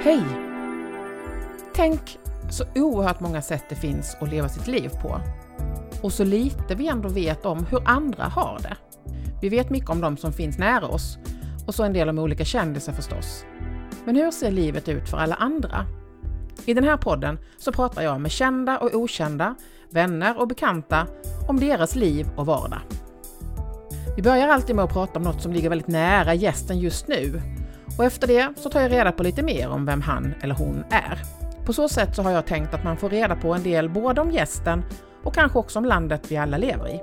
[0.00, 0.22] Hej!
[1.74, 2.18] Tänk
[2.50, 5.20] så oerhört många sätt det finns att leva sitt liv på.
[6.02, 8.76] Och så lite vi ändå vet om hur andra har det.
[9.42, 11.18] Vi vet mycket om de som finns nära oss
[11.66, 13.44] och så en del om olika kändisar förstås.
[14.04, 15.86] Men hur ser livet ut för alla andra?
[16.66, 19.54] I den här podden så pratar jag med kända och okända,
[19.90, 21.06] vänner och bekanta
[21.48, 22.80] om deras liv och vardag.
[24.16, 27.40] Vi börjar alltid med att prata om något som ligger väldigt nära gästen just nu.
[27.98, 30.84] Och efter det så tar jag reda på lite mer om vem han eller hon
[30.90, 31.18] är.
[31.64, 34.20] På så sätt så har jag tänkt att man får reda på en del både
[34.20, 34.84] om gästen
[35.24, 37.00] och kanske också om landet vi alla lever i.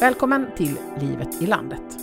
[0.00, 1.98] Välkommen till Livet i landet.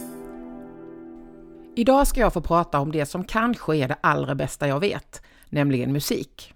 [1.75, 5.22] Idag ska jag få prata om det som kanske är det allra bästa jag vet,
[5.49, 6.53] nämligen musik.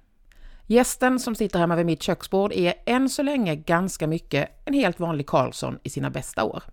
[0.65, 4.99] Gästen som sitter hemma vid mitt köksbord är än så länge ganska mycket en helt
[4.99, 6.63] vanlig Karlsson i sina bästa år.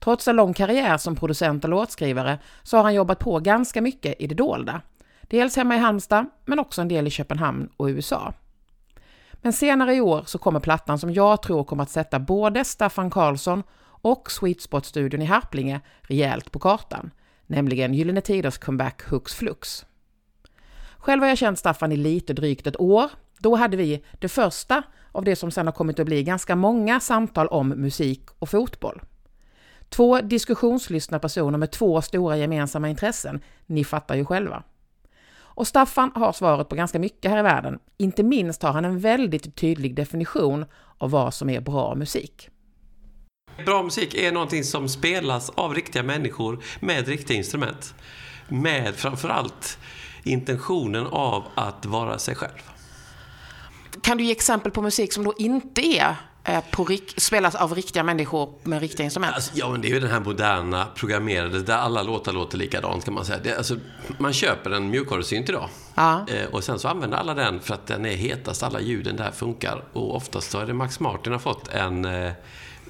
[0.00, 4.14] Trots en lång karriär som producent och låtskrivare så har han jobbat på ganska mycket
[4.18, 4.80] i det dolda.
[5.22, 8.32] Dels hemma i Halmstad, men också en del i Köpenhamn och USA.
[9.42, 13.10] Men senare i år så kommer plattan som jag tror kommer att sätta både Staffan
[13.10, 17.10] Karlsson och Sweet Spot-studion i Harplinge rejält på kartan,
[17.46, 19.86] nämligen Gyllene Tiders comeback Hux Flux.
[20.98, 23.10] Själv har jag känt Staffan i lite drygt ett år.
[23.38, 24.82] Då hade vi det första
[25.12, 29.00] av det som sedan har kommit att bli ganska många samtal om musik och fotboll.
[29.88, 33.40] Två diskussionslystna personer med två stora gemensamma intressen.
[33.66, 34.62] Ni fattar ju själva.
[35.58, 37.78] Och Staffan har svaret på ganska mycket här i världen.
[37.96, 40.64] Inte minst har han en väldigt tydlig definition
[40.98, 42.48] av vad som är bra musik.
[43.64, 47.94] Bra musik är någonting som spelas av riktiga människor med riktiga instrument.
[48.48, 49.78] Med framförallt
[50.24, 52.70] intentionen av att vara sig själv.
[54.02, 56.16] Kan du ge exempel på musik som då inte är
[56.70, 59.34] på, spelas av riktiga människor med riktiga instrument?
[59.34, 63.04] Alltså, ja, men det är ju den här moderna programmerade, där alla låtar låter likadant
[63.04, 63.38] kan man säga.
[63.42, 63.76] Det, alltså,
[64.18, 65.68] man köper en mjukvarusynt idag.
[65.94, 66.26] Ja.
[66.28, 69.30] Eh, och sen så använder alla den för att den är hetast, alla ljuden där
[69.30, 69.84] funkar.
[69.92, 72.32] Och oftast så är det Max Martin har fått en eh,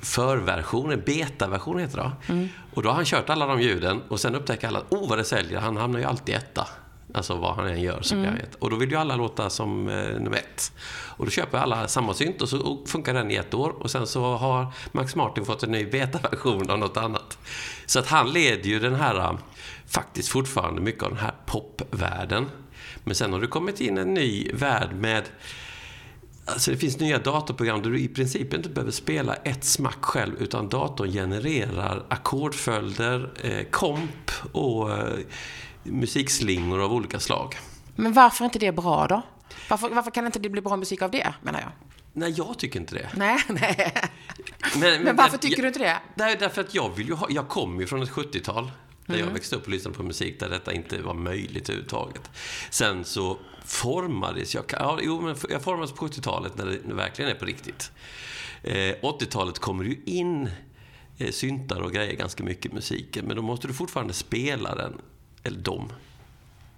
[0.02, 2.32] förversion, en betaversion heter det.
[2.32, 2.48] Mm.
[2.74, 5.24] Och då har han kört alla de ljuden och sen upptäcker alla, oh vad det
[5.24, 6.66] säljer, han hamnar ju alltid etta.
[7.14, 8.40] Alltså vad han än gör så blir mm.
[8.40, 10.72] han Och då vill ju alla låta som eh, nummer ett.
[10.88, 13.70] Och då köper alla samma synt och så funkar den i ett år.
[13.70, 17.38] Och sen så har Max Martin fått en ny betaversion av något annat.
[17.86, 19.38] Så att han leder ju den här, eh,
[19.86, 22.46] faktiskt fortfarande mycket av den här popvärlden.
[23.04, 25.24] Men sen har det kommit in en ny värld med
[26.44, 30.42] Alltså det finns nya datorprogram där du i princip inte behöver spela ett smack själv
[30.42, 35.18] utan datorn genererar ackordföljder, eh, komp och eh,
[35.82, 37.56] musikslingor av olika slag.
[37.96, 39.22] Men varför är inte det bra då?
[39.68, 41.70] Varför, varför kan inte det bli bra musik av det, menar jag?
[42.12, 43.08] Nej, jag tycker inte det.
[43.16, 43.94] Nej, nej.
[44.74, 46.00] Men, men, men varför tycker jag, du inte det?
[46.14, 48.70] Nej, därför att jag vill ju ha, jag kommer ju från ett 70-tal.
[49.06, 49.26] Där mm.
[49.26, 52.30] jag växte upp och lyssnade på musik där detta inte var möjligt överhuvudtaget.
[52.70, 57.34] Sen så formades jag, ja, jo, men jag formades på 70-talet när det verkligen är
[57.34, 57.92] på riktigt.
[58.62, 60.50] Eh, 80-talet kommer ju in
[61.18, 65.00] eh, syntar och grejer ganska mycket i musiken, men då måste du fortfarande spela den
[65.42, 65.92] eller de,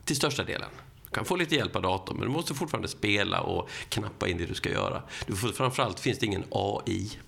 [0.05, 0.69] till största delen.
[1.05, 4.39] Du kan få lite hjälp av datorn, men du måste fortfarande spela och knappa in
[4.39, 5.03] det du ska göra.
[5.27, 7.19] Du får, framförallt finns det ingen AI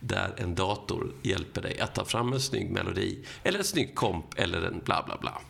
[0.00, 4.24] där en dator hjälper dig att ta fram en snygg melodi, eller en snygg komp,
[4.36, 5.40] eller en bla bla bla.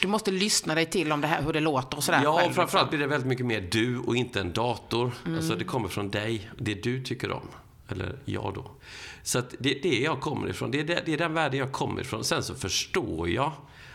[0.00, 2.20] Du måste lyssna dig till om det här, hur det låter och sådär.
[2.24, 5.12] Ja, själv, framförallt blir det väldigt mycket mer du och inte en dator.
[5.24, 5.38] Mm.
[5.38, 7.48] Alltså det kommer från dig, det du tycker om.
[7.88, 8.70] Eller jag då.
[9.22, 10.70] Så att det är det jag kommer ifrån.
[10.70, 12.24] Det är, det, det är den världen jag kommer ifrån.
[12.24, 13.52] Sen så förstår jag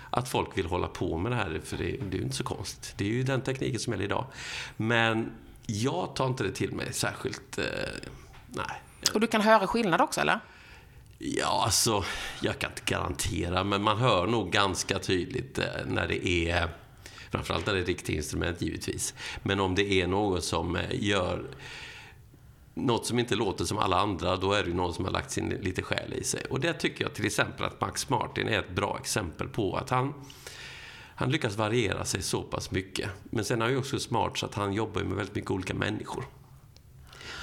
[0.09, 2.43] att folk vill hålla på med det här, för det, det är ju inte så
[2.43, 2.93] konstigt.
[2.97, 4.25] Det är ju den tekniken som gäller idag.
[4.77, 5.31] Men
[5.65, 7.63] jag tar inte det till mig särskilt, eh,
[8.47, 8.81] nej.
[9.13, 10.39] Och du kan höra skillnad också, eller?
[11.17, 12.03] Ja, alltså,
[12.41, 16.69] jag kan inte garantera, men man hör nog ganska tydligt eh, när det är
[17.31, 19.13] Framförallt när det är riktigt instrument givetvis.
[19.43, 21.45] Men om det är något som eh, gör
[22.77, 25.31] något som inte låter som alla andra, då är det ju någon som har lagt
[25.31, 26.45] sin lite själ i sig.
[26.49, 29.77] Och det tycker jag till exempel att Max Martin är ett bra exempel på.
[29.77, 30.13] Att han,
[31.15, 33.09] han lyckas variera sig så pass mycket.
[33.23, 35.73] Men sen är han ju också smart så att han jobbar med väldigt mycket olika
[35.73, 36.25] människor.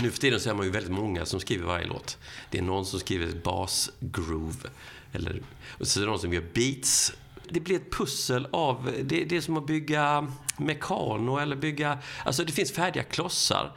[0.01, 2.19] Nu för tiden så är man ju väldigt många som skriver varje låt.
[2.51, 4.69] Det är någon som skriver ett basgroove.
[5.13, 5.43] Eller,
[5.79, 7.13] och så är det någon som gör beats
[7.49, 12.45] det blir ett pussel av, det, det är som att bygga mekano eller bygga, alltså
[12.45, 13.73] det finns färdiga klossar.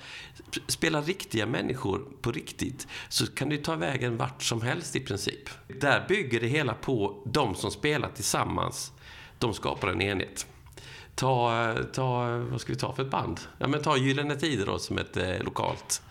[0.68, 5.50] Spela riktiga människor på riktigt så kan du ta vägen vart som helst i princip.
[5.68, 8.91] Där bygger det hela på de som spelar tillsammans,
[9.39, 10.47] de skapar en enhet.
[11.15, 13.39] Ta, ta, vad ska vi ta för ett band?
[13.57, 16.01] Ja, men ta Gyllene Tider då som ett eh, lokalt.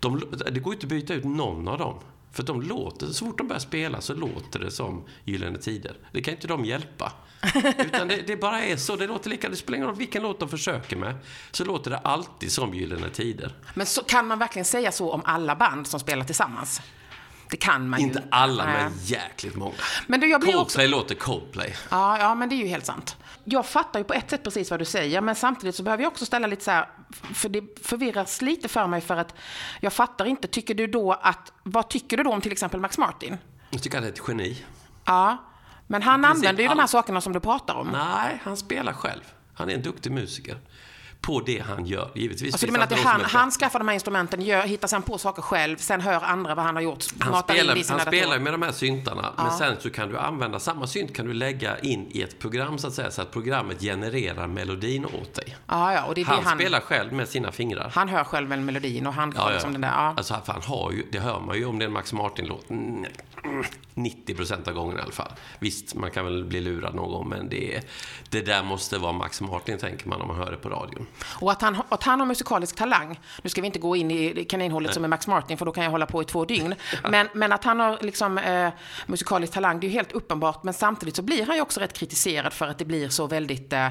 [0.00, 1.98] De, det går inte att byta ut någon av dem.
[2.32, 5.96] För de låter, så fort de börjar spela så låter det som Gyllene Tider.
[6.12, 7.12] Det kan inte de hjälpa.
[7.78, 8.96] Utan det, det bara är så.
[8.96, 11.14] Det låter lika, det spelar ingen roll vilken låt de försöker med.
[11.50, 13.54] Så låter det alltid som Gyllene Tider.
[13.74, 16.80] Men så, kan man verkligen säga så om alla band som spelar tillsammans?
[17.50, 18.24] Det kan man Inte ju.
[18.30, 18.82] alla, Nej.
[18.82, 19.74] men jäkligt många.
[20.06, 20.58] Men du, jag blir också...
[20.64, 21.76] Coldplay låter Coldplay.
[21.90, 23.16] Ja, ja, men det är ju helt sant.
[23.44, 26.12] Jag fattar ju på ett sätt precis vad du säger, men samtidigt så behöver jag
[26.12, 26.88] också ställa lite så här,
[27.34, 29.34] för det förvirras lite för mig för att
[29.80, 30.48] jag fattar inte.
[30.48, 33.38] Tycker du då att, vad tycker du då om till exempel Max Martin?
[33.70, 34.64] Jag tycker han är ett geni.
[35.04, 35.36] Ja,
[35.86, 37.88] men han använder ju de här sakerna som du pratar om.
[37.88, 39.22] Nej, han spelar själv.
[39.54, 40.56] Han är en duktig musiker.
[41.22, 42.10] På det han gör.
[42.14, 45.18] Givetvis Alltså du menar att han, han skaffar de här instrumenten, gör, hittar sen på
[45.18, 48.62] saker själv, sen hör andra vad han har gjort, Han spelar, han spelar med de
[48.62, 52.22] här syntarna, men sen så kan du använda samma synt kan du lägga in i
[52.22, 55.56] ett program så att säga, så att programmet genererar melodin åt dig.
[55.66, 57.92] Ja, ja, och det är det Han, han, spelar själv med sina fingrar.
[57.94, 60.14] han hör själv väl melodin och han får liksom den där, ja.
[60.16, 62.70] Alltså, han har ju, det hör man ju om det är en Max Martin-låt.
[62.70, 63.06] Mm,
[63.94, 65.32] 90 procent av gångerna i alla fall.
[65.58, 67.80] Visst, man kan väl bli lurad någon gång, men det,
[68.30, 71.06] det där måste vara Max Martin, tänker man om man hör det på radion.
[71.24, 74.44] Och att han, att han har musikalisk talang, nu ska vi inte gå in i
[74.44, 76.74] kaninhålet som är Max Martin, för då kan jag hålla på i två dygn.
[77.10, 78.70] Men, men att han har liksom, eh,
[79.06, 81.92] musikalisk talang, det är ju helt uppenbart, men samtidigt så blir han ju också rätt
[81.92, 83.86] kritiserad för att det blir så väldigt, eh,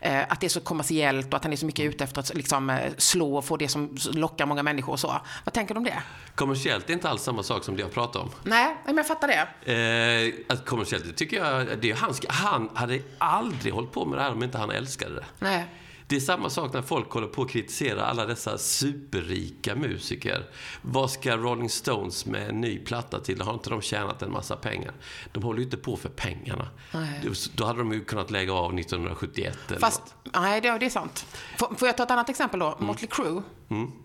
[0.00, 2.34] eh, att det är så kommersiellt och att han är så mycket ute efter att
[2.34, 5.20] liksom, eh, slå och få det som lockar många människor och så.
[5.44, 6.02] Vad tänker du om det?
[6.34, 8.30] Kommersiellt är inte alls samma sak som det jag pratar om.
[8.42, 9.43] Nej, men jag fattar det.
[9.62, 14.18] Eh, att kommersiellt, det tycker jag, det är han, han hade aldrig hållit på med
[14.18, 15.24] det här om inte han älskade det.
[15.38, 15.66] Nej.
[16.06, 20.46] Det är samma sak när folk håller på att kritisera alla dessa superrika musiker.
[20.82, 23.40] Vad ska Rolling Stones med en ny platta till?
[23.40, 24.92] Har inte de tjänat en massa pengar?
[25.32, 26.68] De håller ju inte på för pengarna.
[26.92, 27.30] Nej.
[27.54, 30.34] Då hade de ju kunnat lägga av 1971 eller Fast, något.
[30.34, 31.26] nej, det, är sant.
[31.58, 32.76] Får, får jag ta ett annat exempel då?
[32.78, 33.42] Motley Crue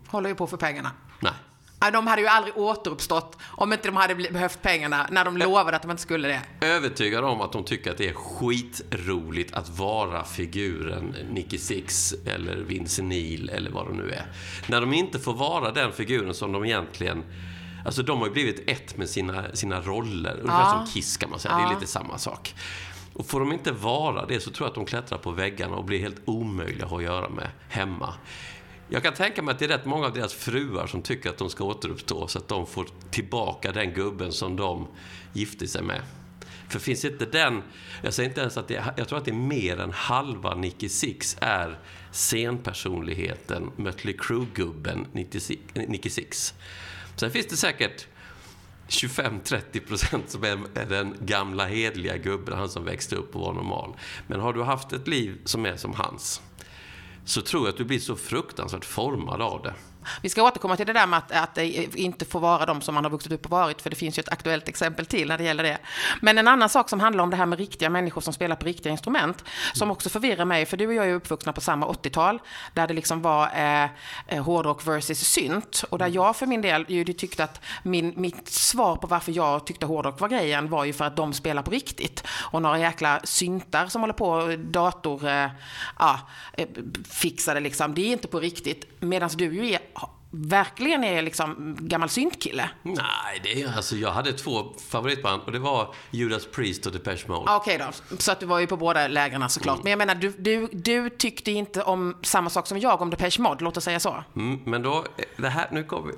[0.08, 0.92] håller ju på för pengarna.
[1.20, 1.34] Nej.
[1.94, 5.82] De hade ju aldrig återuppstått om inte de hade behövt pengarna när de lovade att
[5.82, 6.42] de inte skulle det.
[6.68, 12.56] Övertygad om att de tycker att det är skitroligt att vara figuren Nicky Six eller
[12.56, 14.26] Vince Neil eller vad de nu är.
[14.68, 17.24] När de inte får vara den figuren som de egentligen
[17.86, 20.34] Alltså de har ju blivit ett med sina, sina roller.
[20.40, 20.84] Ungefär Ja.
[20.86, 21.56] som Kiss kan man säga.
[21.56, 21.70] Det Ja.
[21.70, 22.56] är lite samma sak.
[23.14, 25.86] Och får de inte vara det så tror jag att de klättrar på väggarna och
[25.86, 28.14] blir helt omöjliga att ha att göra med hemma.
[28.92, 31.38] Jag kan tänka mig att det är rätt många av deras fruar som tycker att
[31.38, 34.88] de ska återuppstå så att de får tillbaka den gubben som de
[35.34, 36.02] gifte sig med.
[36.70, 37.64] För finns inte den,
[38.02, 40.56] jag säger inte ens att det är, jag tror att det är mer än halva
[40.56, 41.80] Nicky Six är
[42.12, 45.06] scenpersonligheten Mötley Crüe-gubben
[45.88, 46.54] Nicky Six.
[47.16, 48.08] Sen finns det säkert
[48.88, 53.54] 25-30 procent som är, är den gamla hedliga gubben, han som växte upp och var
[53.54, 53.94] normal.
[54.28, 56.42] Men har du haft ett liv som är som hans,
[57.30, 59.76] så tror jag att du blir så fruktansvärt formad av det.
[60.22, 61.68] Vi ska återkomma till det där med att, att det
[62.00, 64.22] inte får vara de som man har vuxit upp och varit, för det finns ju
[64.22, 65.78] ett aktuellt exempel till när det gäller det.
[66.22, 68.66] Men en annan sak som handlar om det här med riktiga människor som spelar på
[68.66, 69.44] riktiga instrument,
[69.74, 72.40] som också förvirrar mig, för du och jag är uppvuxna på samma 80-tal,
[72.74, 73.90] där det liksom var eh,
[74.28, 78.50] eh, hårdrock versus synt, och där jag för min del ju tyckte att min, mitt
[78.50, 81.72] svar på varför jag tyckte hårdrock var grejen var ju för att de spelar på
[81.72, 82.24] riktigt.
[82.52, 85.50] Och några jäkla syntar som håller på, dator, eh,
[86.00, 86.20] ja,
[86.54, 86.68] eh,
[87.10, 88.99] fixade liksom, det är inte på riktigt.
[89.00, 89.80] Medan du ju är,
[90.32, 92.70] verkligen är liksom gammal syntkille.
[92.84, 97.28] Nej, det är, alltså, jag hade två favoritband och det var Judas Priest och Depeche
[97.28, 97.44] Mode.
[97.46, 99.84] Ja, Okej då, så att du var ju på båda lägren såklart.
[99.84, 103.40] Men jag menar, du, du, du tyckte inte om samma sak som jag om Depeche
[103.42, 104.24] Mode, låt oss säga så.
[104.36, 105.06] Mm, men då,
[105.38, 106.14] det här, nu kommer.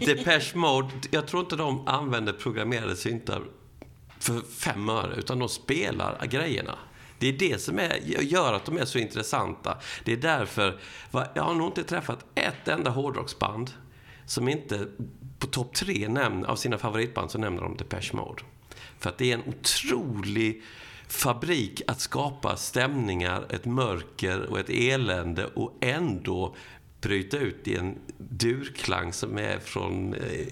[0.06, 3.42] Depeche Mode, jag tror inte de använder programmerade syntar
[4.18, 6.78] för fem öre, utan de spelar grejerna.
[7.20, 9.78] Det är det som är, gör att de är så intressanta.
[10.04, 10.78] Det är därför,
[11.34, 13.70] jag har nog inte träffat ett enda hårdrocksband
[14.26, 14.86] som inte
[15.38, 18.42] på topp tre nämn, av sina favoritband så nämner de Depeche Mode.
[18.98, 20.62] För att det är en otrolig
[21.08, 26.54] fabrik att skapa stämningar, ett mörker och ett elände och ändå
[27.00, 30.46] bryta ut i en durklang som är från, eh,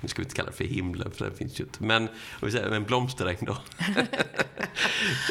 [0.00, 2.08] nu ska vi inte kalla det för himlen för den finns ju inte, men om
[2.40, 3.52] vi säger en blomsteräng då.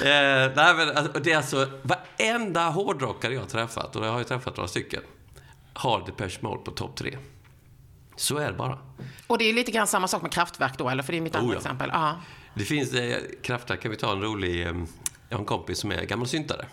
[0.03, 4.19] eh, nej, men alltså, det är alltså, varenda hårdrockare jag har träffat, och jag har
[4.19, 5.01] ju träffat några stycken,
[5.73, 7.17] har Depeche Mode på topp tre.
[8.15, 8.79] Så är det bara.
[9.27, 11.03] Och det är lite grann samma sak med kraftverk då, eller?
[11.03, 11.57] För det är mitt andra Oh ja.
[11.57, 11.89] exempel.
[11.93, 12.21] Ja.
[12.53, 14.75] Det finns, eh, Kraftwerk kan vi ta en rolig, eh,
[15.29, 16.65] jag har en kompis som är gammal syntare.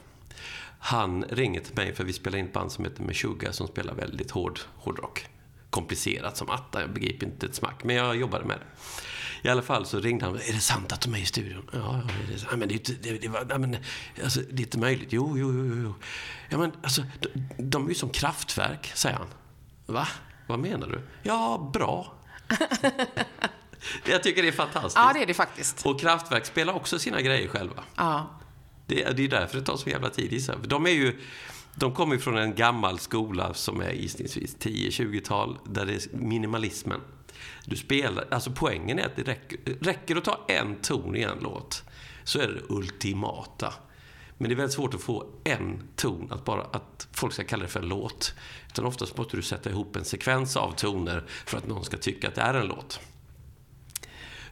[0.79, 3.95] Han ringer till mig för vi spelar in ett band som heter Meshuggah som spelar
[3.95, 5.27] väldigt hård hårdrock.
[5.75, 9.49] Komplicerat som atta, jag begriper inte ett smack, men jag jobbade med det.
[9.49, 10.35] I alla fall så ringde han.
[10.35, 11.71] Är det sant att de är i studion?
[11.73, 12.47] Ja, ja det är.
[12.51, 13.77] Ja, men det det, det, var- ja, men,
[14.25, 15.09] alltså, det är inte möjligt.
[15.13, 15.95] Jo, jo, jo, jo.
[16.49, 17.29] Ja, men alltså, de,
[17.59, 19.27] de är ju som kraftverk, säger han.
[19.87, 20.09] Va?
[20.47, 21.01] Vad menar du?
[21.23, 22.15] Ja, bra.
[24.05, 24.97] Jag tycker det är fantastiskt.
[24.97, 25.87] Ja, det är det faktiskt.
[25.87, 27.85] Och Kraftwerk spelar också sina grejer själva.
[27.97, 28.41] Ja.
[28.87, 31.21] Det, är- det är därför det tar så jävla tid gissar De är ju...
[31.77, 37.01] De kommer från en gammal skola som är gissningsvis 10-20-tal, där det är minimalismen.
[37.65, 41.39] Du spelar, alltså poängen är att det räcker, räcker att ta en ton i en
[41.41, 41.83] låt,
[42.25, 43.75] så är det det ultimata.
[44.39, 47.63] Men det är väldigt svårt att få en ton, att, bara, att folk ska kalla
[47.63, 48.35] det för en låt.
[48.69, 52.29] Utan oftast måste du sätta ihop en sekvens av toner för att någon ska tycka
[52.29, 53.01] att det är en låt.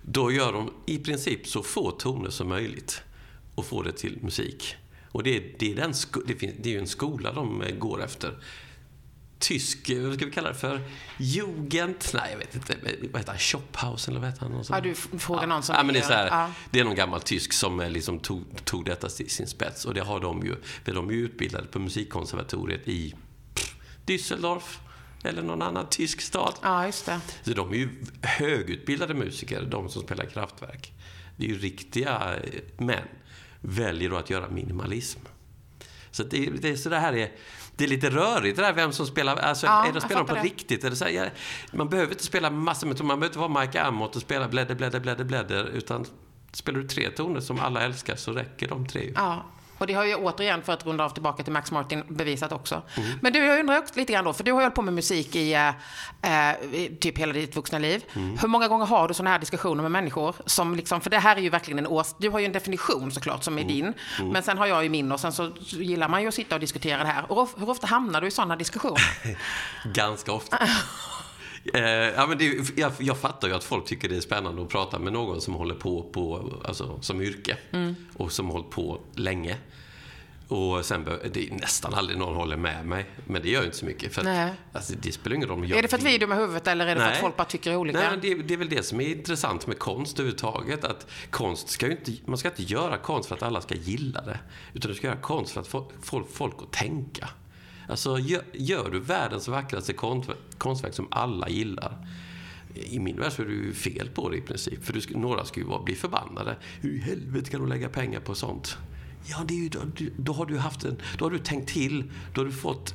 [0.03, 3.03] Då gör de i princip så få toner som möjligt
[3.55, 4.77] och får det till musik.
[5.13, 5.93] Och det är, det är, den,
[6.27, 8.39] det finns, det är ju en skola de eh, går efter.
[9.39, 10.81] Tysk, eh, vad ska vi kalla det för?
[11.19, 12.05] Jugend?
[12.15, 12.77] Nej, jag vet inte.
[13.13, 13.39] Vad heter han?
[13.39, 14.65] Shophouse eller vad heter han?
[14.69, 16.53] Ja, du frågar någon som ja, men det är så här, ja.
[16.71, 19.85] Det är någon gammal tysk som eh, liksom tog, tog detta till sin spets.
[19.85, 20.57] Och det har de ju.
[20.85, 23.15] För de är ju utbildade på musikkonservatoriet i
[24.07, 24.79] Düsseldorf
[25.25, 26.55] eller någon annan tysk stad.
[26.63, 27.21] ja, just det.
[27.43, 27.89] Så de är ju
[28.23, 30.93] högutbildade musiker, de som spelar kraftverk.
[31.37, 33.09] Det är ju riktiga eh, män.
[33.63, 35.21] Väljer då att göra minimalism.
[36.11, 37.33] Så det, det är så det här är...
[37.77, 39.37] Det är lite rörigt det där vem som spelar.
[39.37, 40.41] Alltså, Ja, är det spelar på det.
[40.43, 40.85] riktigt?
[40.85, 41.33] Är det så här,
[41.73, 43.09] man behöver inte spela massor med toner.
[43.09, 45.65] Man behöver inte vara Mike Amott och spela blädder, blädder, blädder, blädder.
[45.65, 46.05] Utan
[46.53, 49.13] spelar du tre toner som alla älskar så räcker de tre ju.
[49.17, 49.45] Ja.
[49.83, 52.83] Och det har ju återigen, för att runda av tillbaka till Max Martin, bevisat också.
[52.97, 53.19] Mm.
[53.23, 54.95] Men du, jag undrar också lite grann då, för du har ju hållit på med
[54.95, 56.57] musik i eh, eh,
[57.01, 58.05] typ hela ditt vuxna liv.
[58.15, 58.39] Mm.
[58.39, 60.35] Hur många gånger har du sådana här diskussioner med människor?
[60.47, 62.15] Som liksom, för det här är ju verkligen en ås...
[62.19, 63.75] Du har ju en definition såklart som är Mm.
[63.75, 63.95] din.
[64.33, 66.61] Men sen har jag ju min och sen så gillar man ju att sitta och
[66.61, 67.33] diskutera det här.
[67.33, 69.03] Och hur ofta hamnar du i sådana diskussioner?
[69.95, 70.59] Ganska ofta.
[71.75, 74.69] Eh, ja, men det, jag, jag fattar ju att folk tycker det är spännande att
[74.69, 77.57] prata med någon som håller på, på alltså, som yrke
[78.15, 79.57] och som hållit på länge.
[80.49, 83.79] Och sen, det är nästan aldrig någon håller med mig, men det gör ju inte
[83.79, 84.15] så mycket.
[84.15, 86.39] För att, alltså, det spelar ingen roll är det för att vi är dumma i
[86.39, 87.15] huvudet eller är det för Nej.
[87.15, 87.99] att folk bara tycker olika?
[87.99, 90.85] Nej, det, det är väl det som är intressant med konst överhuvudtaget.
[90.85, 94.21] Att konst ska ju inte, man ska inte göra konst för att alla ska gilla
[94.21, 94.39] det.
[94.75, 95.69] Utan du ska göra konst för att
[96.03, 97.29] få folk att tänka.
[97.89, 102.07] Alltså, gör, gör du världens vackraste konst, konstverk som alla gillar.
[102.75, 104.85] I min värld så är det ju fel på det i princip.
[104.85, 106.57] För du, några ska ju bli förbannade.
[106.81, 108.77] Hur i helvete kan du lägga pengar på sånt?
[109.27, 109.81] Ja, det är ju, då,
[110.17, 112.11] då har du haft en, då har du tänkt till.
[112.35, 112.95] Då har du fått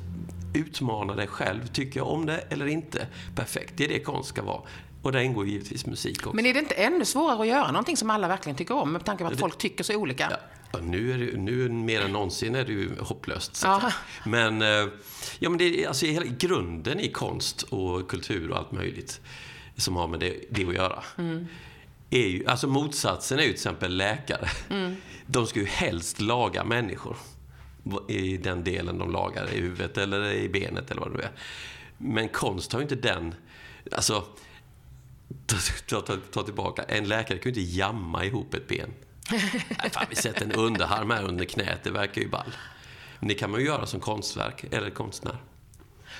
[0.54, 1.66] utmana dig själv.
[1.66, 3.06] Tycker jag om det eller inte?
[3.34, 4.62] Perfekt, det är det konst ska vara.
[5.02, 6.36] Och där ingår givetvis musik också.
[6.36, 9.04] Men är det inte ännu svårare att göra någonting som alla verkligen tycker om med
[9.04, 10.28] tanke på att folk tycker så olika?
[10.30, 10.36] Ja,
[10.72, 13.56] ja, nu, är det, nu mer än någonsin är det ju hopplöst.
[14.26, 14.88] Men, eh,
[15.38, 19.20] ja, men det är alltså hela grunden i konst och kultur och allt möjligt
[19.76, 21.02] som har med det, det att göra.
[22.10, 24.48] Är ju, alltså motsatsen är ju till exempel läkare.
[25.26, 27.16] De ska ju helst laga människor.
[28.08, 31.30] I den delen de lagar, i huvudet eller i benet eller vad det är.
[31.98, 33.34] Men konst har ju inte den...
[33.92, 34.24] Alltså,
[35.46, 35.56] ta,
[35.86, 36.82] ta, ta, ta tillbaka.
[36.82, 38.90] En läkare kan ju inte jamma ihop ett ben.
[39.30, 42.54] Nej, fan, vi sätter en underarm här under knät, det verkar ju ball.
[43.18, 45.36] Men det kan man ju göra som konstverk, eller konstnär.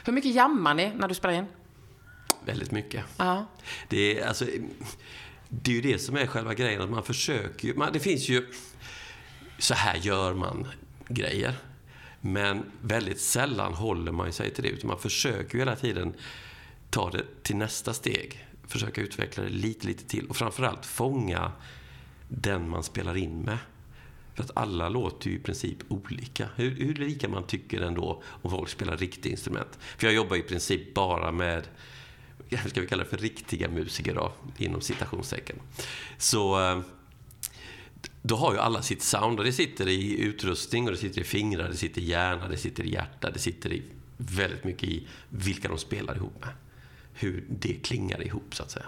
[0.05, 1.47] Hur mycket jammar ni när du spelar in?
[2.45, 3.05] Väldigt mycket.
[3.17, 3.47] Ja.
[3.89, 4.45] Det är, alltså,
[5.49, 7.75] det är ju det som är själva grejen, att man försöker.
[7.75, 8.47] Man, det finns ju...
[9.59, 10.69] Så här gör man
[11.09, 11.55] grejer.
[12.21, 16.15] Men väldigt sällan håller man sig till det, utan man försöker ju hela tiden
[16.91, 18.47] ta det till nästa steg.
[18.67, 20.27] Försöka utveckla det lite, lite till.
[20.27, 21.53] Och framförallt fånga
[22.29, 23.59] den man spelar in med.
[24.35, 26.49] För att alla låter ju i princip olika.
[26.57, 29.79] Hur, hur lika man tycker ändå om folk spelar riktiga instrument.
[29.81, 31.69] För jag jobbar i princip bara med,
[32.67, 35.57] ska vi kalla det för riktiga musiker då, inom citationstecken.
[36.19, 36.81] Så eh,
[38.23, 41.25] då har ju alla sitt sound och det sitter i utrustning och det sitter i
[41.25, 43.83] fingrar, det sitter i hjärna, det sitter i hjärta, det sitter i
[44.17, 46.51] väldigt mycket i vilka de spelar ihop med.
[47.13, 48.87] Hur det klingar ihop så att säga.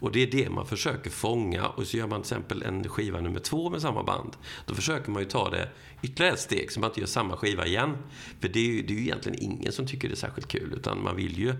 [0.00, 3.20] Och det är det man försöker fånga och så gör man till exempel en skiva
[3.20, 4.36] nummer två med samma band.
[4.66, 5.68] Då försöker man ju ta det
[6.02, 7.96] ytterligare ett steg så man inte gör samma skiva igen.
[8.40, 10.72] För det är ju, det är ju egentligen ingen som tycker det är särskilt kul
[10.76, 11.54] utan man vill ju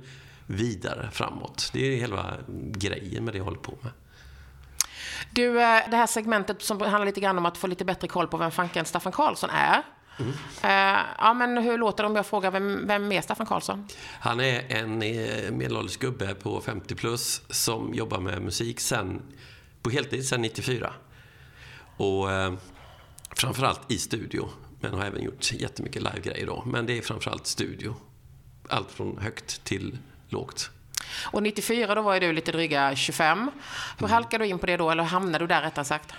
[0.47, 1.71] vidare framåt.
[1.73, 2.37] Det är ju hela
[2.73, 3.93] grejen med det jag håller på med.
[5.31, 8.27] Du, eh, det här segmentet som handlar lite grann om att få lite bättre koll
[8.27, 9.83] på vem fanken Staffan Karlsson är.
[10.63, 13.89] Eh, ja, men hur låter det om jag frågar vem, vem är Staffan Karlsson?
[14.21, 19.23] Han är en eh, medelålders gubbe på 50 plus som jobbar med musik sen,
[19.83, 20.93] på heltid sedan 94.
[21.97, 22.53] Och eh,
[23.37, 24.49] framförallt i studio,
[24.81, 26.63] men har även gjort jättemycket live-grejer då.
[26.67, 27.95] Men det är framförallt studio.
[28.69, 29.99] Allt från högt till
[30.29, 30.71] lågt.
[31.25, 33.51] Och 94 då var ju du lite dryga 25.
[33.99, 36.13] Hur halkade du in på det då, eller hamnade du där rättare sagt?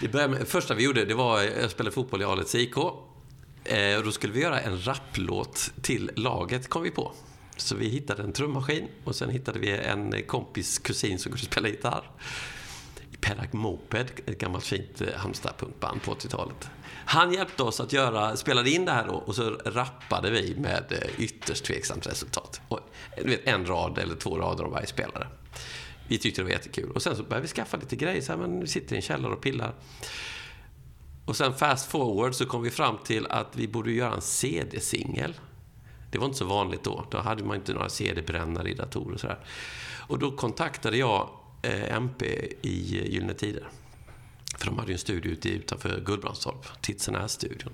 [0.00, 2.74] Det började med, första vi gjorde, det var, jag spelade fotboll i Alets IK.
[3.72, 7.12] Eh, och då skulle vi göra en rapplåt till laget, kom vi på.
[7.56, 11.68] Så vi hittade en trummaskin och sen hittade vi en kompis kusin som kunde spela
[11.68, 12.10] gitarr.
[13.20, 16.70] Perak Moped, ett gammalt fint eh, Halmstad-punkband på 80-talet.
[17.04, 20.84] Han hjälpte oss att göra, spelade in det här då och så rappade vi med
[20.90, 22.60] eh, ytterst tveksamt resultat.
[22.68, 22.80] Och,
[23.16, 25.26] du vet, en rad eller två rader av varje spelare.
[26.08, 26.90] Vi tyckte det var jättekul.
[26.90, 28.22] Och sen så började vi skaffa lite grejer.
[28.22, 29.74] Så här, men vi sitter i en källare och pillar.
[31.24, 35.34] Och sen fast forward så kom vi fram till att vi borde göra en CD-singel.
[36.10, 37.06] Det var inte så vanligt då.
[37.10, 39.38] Då hade man inte några CD-brännare i datorer och sådär.
[40.08, 41.28] Och då kontaktade jag
[41.62, 43.68] eh, MP i Gyllene Tider.
[44.58, 47.72] För de hade ju en studio ute utanför Gullbrandstorp, Titsenäs-studion.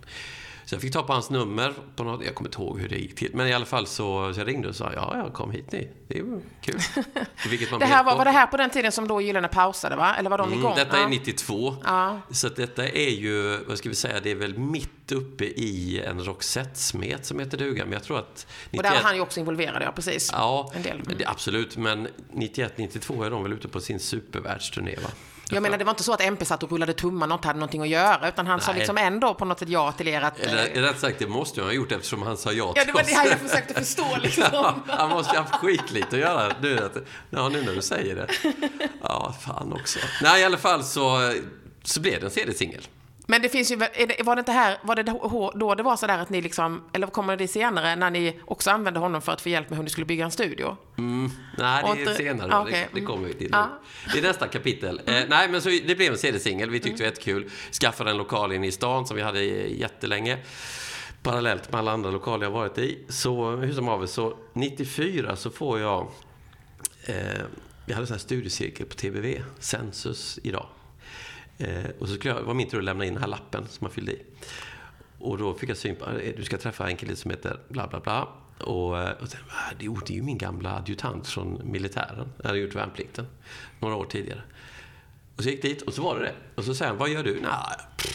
[0.68, 1.74] Så jag fick ta på hans nummer.
[1.96, 3.30] På något, jag kommer inte ihåg hur det gick till.
[3.34, 5.88] Men i alla fall så, så jag ringde och sa ja, ja, kom hit ni.
[6.08, 6.24] Det är
[6.60, 6.80] kul.
[7.78, 10.14] det här var, var det här på den tiden som då Gyllene pausade, va?
[10.18, 10.76] Eller var de mm, igång?
[10.76, 11.76] Detta är 92.
[11.84, 12.20] Ja.
[12.30, 16.24] Så detta är ju, vad ska vi säga, det är väl mitt uppe i en
[16.24, 17.84] Roxette-smet som heter duga.
[17.84, 18.46] Men jag tror att...
[18.70, 20.30] 91, och där var han ju också involverad, ja precis.
[20.32, 21.00] Ja, en del.
[21.00, 21.18] Mm.
[21.26, 21.76] absolut.
[21.76, 25.10] Men 91-92 är de väl ute på sin supervärldsturné, va?
[25.50, 27.58] Jag menar, det var inte så att MP satt och rullade tummarna och inte hade
[27.58, 28.66] någonting att göra, utan han Nej.
[28.66, 30.40] sa liksom ändå på något sätt ja till er att...
[30.40, 32.84] Eller, eh, rätt sagt, det måste han ha gjort eftersom han sa ja till Ja,
[32.84, 34.44] det var det här jag försökte förstå liksom.
[34.52, 36.96] ja, han måste ju ha haft skitlite att göra nu, att,
[37.30, 38.28] ja, nu när du säger det.
[39.02, 39.98] Ja, fan också.
[40.22, 41.34] Nej, i alla fall så,
[41.82, 42.82] så blev det en CD-singel.
[43.30, 45.02] Men det finns ju, var det inte här, var det
[45.58, 49.00] då det var sådär att ni liksom, eller kommer det senare, när ni också använde
[49.00, 50.76] honom för att få hjälp med hur ni skulle bygga en studio?
[50.98, 52.54] Mm, nej, det är inte, senare.
[52.54, 52.72] Ah, okay.
[52.92, 53.54] det, det kommer vi till.
[53.54, 53.66] Ah.
[54.12, 55.00] Det är nästa kapitel.
[55.06, 55.22] Mm.
[55.22, 56.70] Eh, nej, men så det blev en CD-singel.
[56.70, 56.98] Vi tyckte mm.
[56.98, 57.50] det var jättekul.
[57.80, 60.38] Skaffade en lokal inne i stan som vi hade jättelänge.
[61.22, 62.98] Parallellt med alla andra lokaler jag varit i.
[63.08, 66.08] Så hur som haver, så 94 så får jag...
[67.04, 67.14] Eh,
[67.86, 70.66] vi hade en studiecirkel på TBV, Census, idag.
[71.58, 73.84] Eh, och så skulle jag, var min tur att lämna in den här lappen som
[73.84, 74.22] man fyllde i.
[75.18, 77.86] Och då fick jag syn på, eh, du ska träffa en kille som heter bla
[77.86, 78.28] bla bla.
[78.58, 82.32] Och, eh, och tänkte, ah, det, det är ju min gamla adjutant från militären.
[82.38, 83.26] Jag hade gjort värnplikten
[83.80, 84.42] några år tidigare.
[85.36, 86.34] Och så gick dit och så var det det.
[86.54, 87.40] Och så säger han, vad gör du?
[87.42, 88.08] Nej,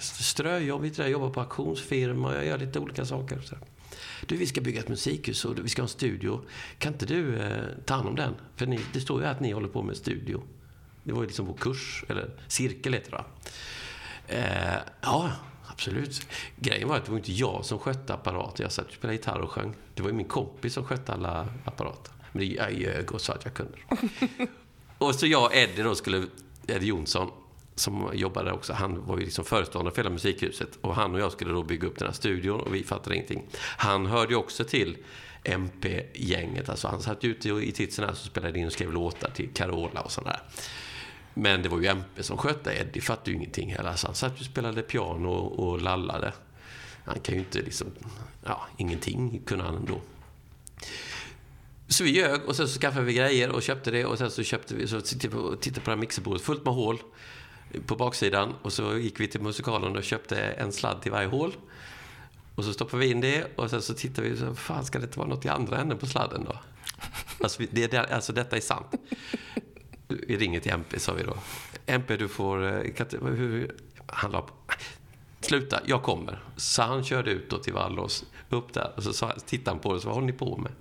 [0.00, 3.40] ströjobb, jag jobbar på auktionsfirma, jag gör lite olika saker.
[3.40, 3.56] Så.
[4.26, 6.40] Du, vi ska bygga ett musikhus och vi ska ha en studio.
[6.78, 8.34] Kan inte du eh, ta hand om den?
[8.56, 10.42] För ni, det står ju här att ni håller på med studio.
[11.08, 13.24] Det var ju liksom vår kurs, eller cirkel heter det
[14.36, 15.32] eh, Ja,
[15.66, 16.26] absolut.
[16.56, 18.62] Grejen var att det var inte jag som skötte apparaten.
[18.62, 19.74] Jag satt och spelade gitarr och sjöng.
[19.94, 22.12] Det var ju min kompis som skötte alla apparater.
[22.32, 23.78] Men jag ljög och sa att jag kunde.
[24.98, 26.26] och så jag och Eddie då skulle,
[26.66, 27.30] Eddie Jonsson,
[27.74, 30.78] som jobbade också, han var ju liksom föreståndare för hela musikhuset.
[30.80, 33.46] Och han och jag skulle då bygga upp den här studion och vi fattade ingenting.
[33.56, 34.96] Han hörde ju också till
[35.44, 36.68] MP-gänget.
[36.68, 40.12] Alltså han satt ute i Titsen och spelade in och skrev låtar till Carola och
[40.12, 40.40] sådär.
[41.40, 43.96] Men det var ju MP som skötte Eddie fattade ju ingenting heller.
[43.96, 46.32] Så han satt och spelade piano och lallade.
[47.04, 47.86] Han kan ju inte liksom...
[48.44, 50.00] Ja, ingenting kunde han ändå.
[51.88, 54.42] Så vi ljög och sen så skaffade vi grejer och köpte det och sen så
[54.42, 56.98] köpte vi, så tittade på, tittade på det här mixerbordet fullt med hål
[57.86, 61.52] på baksidan och så gick vi till musikalen och köpte en sladd till varje hål.
[62.54, 65.04] Och så stoppade vi in det och sen så tittade vi, så, fan ska det
[65.04, 66.58] inte vara något i andra änden på sladden då?
[67.42, 68.94] Alltså, det, det, alltså detta är sant.
[70.08, 71.36] Vi ringer till MP, sa vi då.
[71.86, 72.64] MP, du får...
[72.66, 73.74] Eh, kan hur,
[74.06, 74.46] han la
[75.40, 76.42] Sluta, jag kommer.
[76.56, 78.92] Så han körde ut då till Vallås, upp där.
[78.96, 80.72] Och så sa, tittade han på det, så vad håller ni på med?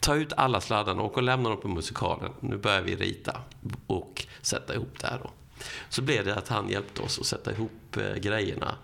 [0.00, 2.32] Ta ut alla sladdarna och lämna dem på musikalen.
[2.40, 3.40] Nu börjar vi rita
[3.86, 5.30] och sätta ihop det här då.
[5.88, 8.74] Så blev det att han hjälpte oss att sätta ihop eh, grejerna.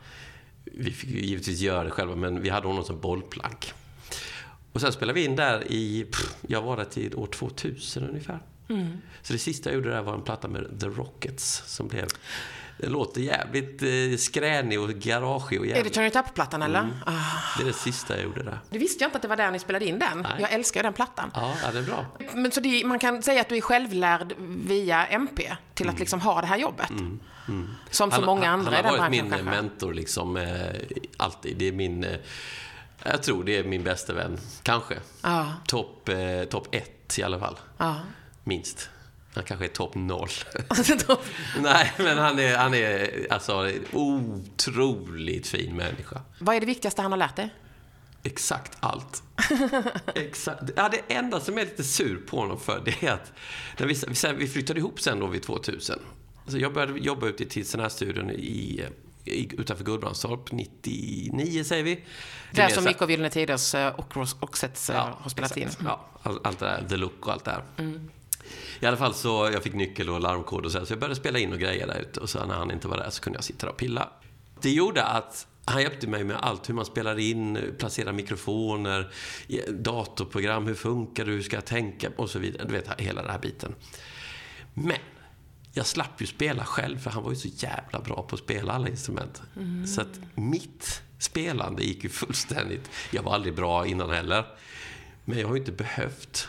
[0.64, 3.72] Vi fick ju givetvis göra det själva, men vi hade honom som bollplank.
[4.72, 8.40] Och sen spelade vi in där i, pff, jag var där till år 2000 ungefär.
[8.68, 9.00] Mm.
[9.22, 12.08] Så det sista jag gjorde där var en platta med The Rockets som blev
[12.78, 15.76] det låter jävligt eh, skränig och garageig och jävligt...
[15.76, 16.80] Är det Turn It Up-plattan eller?
[16.80, 16.94] Mm.
[17.06, 17.12] Ah.
[17.56, 18.58] Det är det sista jag gjorde där.
[18.70, 20.18] Det visste jag inte att det var där ni spelade in den.
[20.18, 20.32] Nej.
[20.40, 21.30] Jag älskar den plattan.
[21.34, 22.06] Ja, ja det är bra.
[22.34, 25.94] Men så det, man kan säga att du är självlärd via MP till mm.
[25.94, 26.90] att liksom ha det här jobbet?
[26.90, 27.20] Mm.
[27.48, 27.70] Mm.
[27.90, 29.50] Som så han, många andra i den Han har varit min kanske.
[29.50, 30.46] mentor liksom, eh,
[31.16, 31.56] alltid.
[31.56, 32.04] Det är min...
[32.04, 32.16] Eh,
[33.04, 34.94] jag tror det är min bästa vän, kanske.
[35.20, 35.44] Ah.
[35.66, 37.58] Topp eh, top ett i alla fall.
[37.76, 37.94] Ah.
[38.44, 38.88] Minst.
[39.34, 40.28] Han kanske är topp noll.
[41.58, 46.20] Nej, men han är, han är alltså en otroligt fin människa.
[46.38, 47.54] Vad är det viktigaste han har lärt dig?
[48.22, 49.22] Exakt allt.
[50.14, 50.62] Exakt.
[50.76, 53.32] Ja, det enda som är lite sur på honom för, det är att
[53.78, 55.98] när vi, vi flyttade ihop sen då vid 2000.
[56.44, 58.84] Alltså jag började jobba ute i Tidsen i,
[59.24, 62.04] i, utanför Gullbrandstorp 99, säger vi.
[62.50, 65.62] Där som Micke och Gyllene Tiders eh, och Roxettes eh, ja, har spelat in.
[65.62, 65.86] Mm.
[65.86, 67.84] Ja, allt det där, The Look och allt det där.
[67.84, 68.10] Mm.
[68.84, 71.38] I alla fall så, jag fick nyckel och larmkod och så, så jag började spela
[71.38, 72.20] in och grejer där ute.
[72.20, 74.08] Och så när han inte var där så kunde jag sitta där och pilla.
[74.60, 79.10] Det gjorde att han hjälpte mig med allt, hur man spelar in, placerar mikrofoner,
[79.68, 82.64] datorprogram, hur funkar det, hur ska jag tänka och så vidare.
[82.66, 83.74] Du vet, hela den här biten.
[84.74, 84.98] Men
[85.72, 88.72] jag slapp ju spela själv, för han var ju så jävla bra på att spela
[88.72, 89.42] alla instrument.
[89.56, 89.86] Mm.
[89.86, 92.90] Så att mitt spelande gick ju fullständigt...
[93.10, 94.44] Jag var aldrig bra innan heller.
[95.24, 96.48] Men jag har ju inte behövt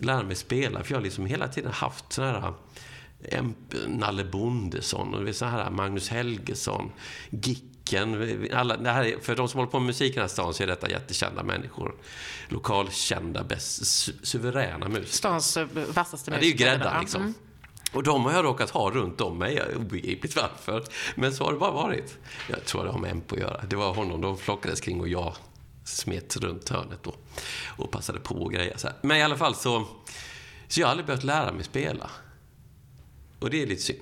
[0.00, 2.54] lära mig spela, för jag har liksom hela tiden haft sådana här
[3.86, 6.92] Nalle Bondesson, och så här Magnus Helgesson,
[7.30, 8.48] Gicken.
[8.52, 10.62] Alla, det här, för de som håller på med musik i den här stan så
[10.62, 11.94] är detta jättekända människor.
[12.48, 15.12] Lokalkända, bäst, su suveräna musiker.
[15.12, 16.32] Stans eh, vassaste musiker.
[16.32, 17.22] Ja, det är ju gräddan liksom.
[17.22, 17.34] Mm.
[17.92, 19.62] Och de har jag råkat ha runt om mig.
[19.76, 20.84] Obegripligt varför.
[21.14, 22.18] Men så har det bara varit.
[22.48, 23.64] Jag tror det har med Empo att göra.
[23.68, 25.34] Det var honom de flockades kring och jag
[25.84, 27.14] smet runt hörnet då.
[27.76, 28.76] Och passade på och grejer.
[28.76, 28.96] Så här.
[29.02, 29.86] Men i alla fall så...
[30.68, 32.10] Så jag har aldrig behövt lära mig spela.
[33.38, 34.00] Och det är lite synd.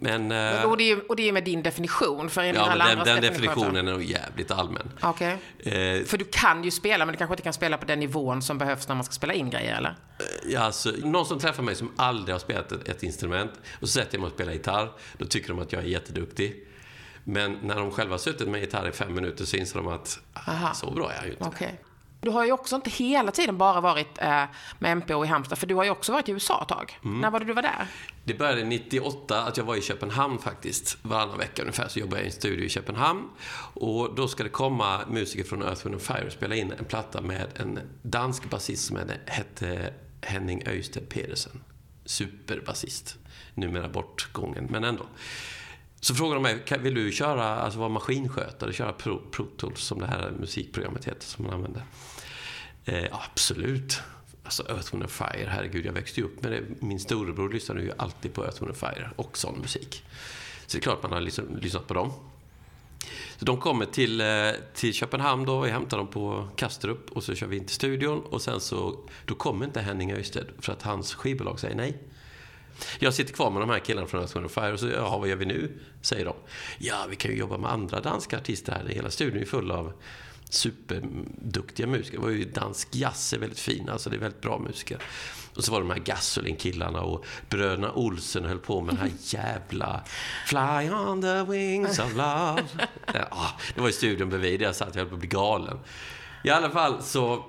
[0.00, 2.30] Men, eh, och, det är, och det är med din definition?
[2.30, 4.90] För ja, men den, den definitionen är nog jävligt allmän.
[5.02, 5.36] Okay.
[5.58, 8.42] Eh, för du kan ju spela, men du kanske inte kan spela på den nivån
[8.42, 9.90] som behövs när man ska spela in grejer, eller?
[10.18, 13.88] Eh, ja, alltså, någon som träffar mig som aldrig har spelat ett, ett instrument och
[13.88, 16.66] så sätter jag mig och spelar gitarr, då tycker de att jag är jätteduktig.
[17.24, 20.72] Men när de själva suttit med gitarr i fem minuter så inser de att ah,
[20.74, 21.44] så bra är jag ju inte.
[21.44, 21.72] Okay.
[22.24, 24.44] Du har ju också inte hela tiden bara varit eh,
[24.78, 26.98] med MPO i Halmstad, för du har ju också varit i USA ett tag.
[27.04, 27.20] Mm.
[27.20, 27.86] När var det du var där?
[28.24, 30.98] Det började 98, att jag var i Köpenhamn faktiskt.
[31.02, 33.28] Varannan vecka ungefär så jobbade jag i en studio i Köpenhamn.
[33.74, 37.20] Och då ska det komma musiker från Earth, Wind Fire och spela in en platta
[37.20, 41.62] med en dansk basist som hette Henning Øysted Pedersen.
[42.04, 43.16] Superbasist.
[43.54, 45.06] Numera bortgången, men ändå.
[46.04, 49.98] Så frågade de mig, vill du köra, alltså vara maskinskötare, köra Pro, Pro Tools som
[49.98, 51.82] det här musikprogrammet heter som man använder?
[52.84, 54.00] Eh, absolut.
[54.42, 56.62] Alltså Earth, Wind Fire, herregud, jag växte ju upp med det.
[56.80, 60.04] Min storebror lyssnade ju alltid på Earth, Wind Fire och sån musik.
[60.66, 62.12] Så det är klart man har liksom, lyssnat på dem.
[63.38, 64.26] Så de kommer till, eh,
[64.74, 68.20] till Köpenhamn då, vi hämtar dem på Kastrup och så kör vi in till studion
[68.20, 71.98] och sen så, då kommer inte Henning Öysted för att hans skivbolag säger nej.
[72.98, 75.28] Jag sitter kvar med de här killarna från Earth, Wind Fire och så, ja, vad
[75.28, 75.78] gör vi nu?
[76.02, 76.34] Säger de.
[76.78, 78.88] Ja, vi kan ju jobba med andra danska artister här.
[78.88, 79.92] Hela studion är full av
[80.50, 82.18] superduktiga musiker.
[82.18, 84.98] Det var ju dansk jazz är väldigt fin, alltså det är väldigt bra musiker.
[85.56, 89.12] Och så var det de här Gasolin-killarna och bröderna Olsen höll på med den här
[89.36, 90.04] jävla
[90.46, 92.64] Fly on the wings of love.
[93.74, 95.78] Det var i studion bredvid, jag satt och höll på att bli galen.
[96.44, 97.44] I alla fall så,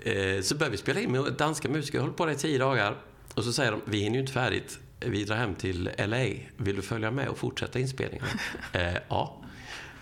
[0.00, 1.98] eh, så började vi spela in med danska musiker.
[1.98, 2.96] Jag höll på det i tio dagar.
[3.34, 4.78] Och så säger de, vi hinner ju inte färdigt.
[5.00, 6.26] Vi drar hem till LA.
[6.56, 8.26] Vill du följa med och fortsätta inspelningen?
[8.72, 9.42] eh, ja.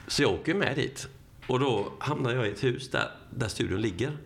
[0.06, 1.08] Så jag åker med dit.
[1.46, 4.16] Och då hamnar jag i ett hus där, där studion ligger.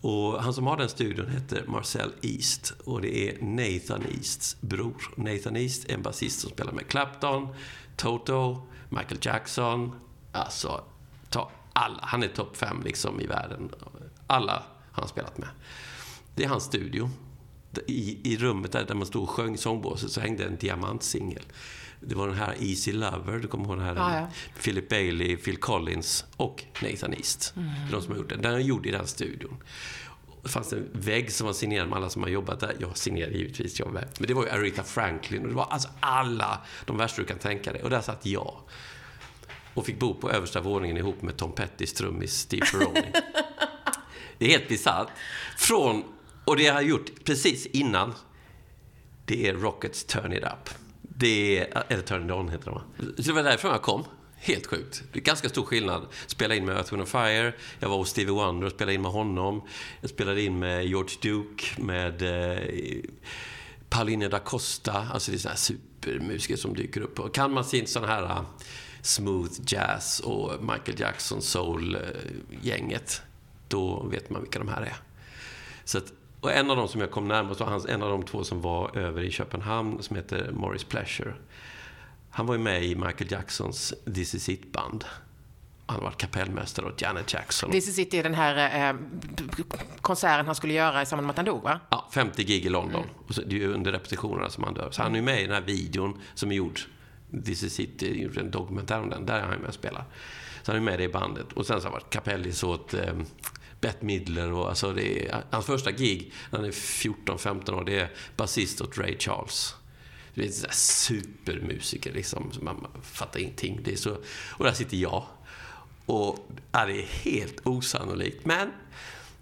[0.00, 5.14] Och han som har den studion heter Marcel East och det är Nathan Easts bror.
[5.16, 7.48] Nathan East är en basist som spelar med Clapton,
[7.96, 10.00] Toto, Michael Jackson.
[10.32, 10.84] Alltså,
[11.30, 12.00] ta alla.
[12.02, 13.70] Han är topp fem liksom i världen.
[14.26, 15.48] Alla har han spelat med.
[16.34, 17.10] Det är hans studio.
[17.86, 21.42] I, i rummet där, där man stod och sjöng sångbåset så hängde en diamantsingel.
[22.00, 23.94] Det var den här Easy Lover, du kommer ihåg den här?
[23.94, 24.28] Ja, ja.
[24.62, 27.52] Philip Bailey, Phil Collins och Nathan East.
[27.56, 27.70] Mm.
[27.90, 28.42] De som har gjort den.
[28.42, 29.56] Den är gjord i den studion.
[30.42, 32.76] Det fanns en vägg som var signerad med alla som har jobbat där.
[32.78, 34.08] Jag signerade givetvis, jag med.
[34.18, 37.38] Men det var ju Aretha Franklin och det var alltså alla de värsta du kan
[37.38, 37.82] tänka dig.
[37.82, 38.56] Och där satt jag.
[39.74, 43.12] Och fick bo på översta våningen ihop med Tom Pettys trummis Steve Ferroni.
[44.38, 45.08] det är helt bisarrt.
[45.56, 46.04] Från,
[46.44, 48.14] och det jag har gjort precis innan,
[49.24, 50.70] det är Rockets Turn It Up.
[51.02, 52.82] Det är, eller Turn It On heter det, va?
[52.98, 54.04] Så det var därifrån jag kom.
[54.36, 55.02] Helt sjukt.
[55.12, 56.06] Det är ganska stor skillnad.
[56.26, 57.54] Spela in med Earth, Wind Fire.
[57.78, 59.62] Jag var hos Stevie Wonder och spelade in med honom.
[60.00, 63.00] Jag spelade in med George Duke, med eh,
[63.88, 64.92] Pauline da Costa.
[64.92, 67.20] Alltså det är sådana här supermusiker som dyker upp.
[67.20, 68.42] Och kan man sin sån här eh,
[69.02, 73.28] smooth jazz och Michael Jackson soul-gänget, eh,
[73.68, 74.96] då vet man vilka de här är.
[75.84, 76.12] Så att
[76.44, 78.96] och en av dem som jag kom närmast var en av de två som var
[78.96, 81.34] över i Köpenhamn som heter Morris Pleasure.
[82.30, 85.04] Han var ju med i Michael Jacksons This is it-band.
[85.86, 87.70] Han har varit kapellmästare åt Janet Jackson.
[87.70, 88.96] This is it är den här eh,
[90.00, 91.80] konserten han skulle göra i samband med att han dog, va?
[91.90, 93.02] Ja, 50 gig i London.
[93.02, 93.14] Mm.
[93.26, 94.90] Och så, det är ju under repetitionerna som han dör.
[94.90, 96.80] Så han är ju med i den här videon som är gjord.
[97.44, 99.26] This is it, gjorde en dokumentär om den.
[99.26, 100.04] Där är han med och spelar.
[100.62, 101.52] Så han är med i bandet.
[101.52, 103.14] Och sen så har han varit kapellis åt eh,
[103.84, 108.00] Bette Midler och alltså det är, hans första gig när han är 14-15 år, det
[108.00, 109.74] är basist åt Ray Charles.
[110.34, 113.80] Det är en supermusiker liksom, man fattar ingenting.
[113.84, 114.16] Det är så,
[114.50, 115.24] och där sitter jag.
[116.06, 118.44] Och ja, det är helt osannolikt.
[118.44, 118.70] Men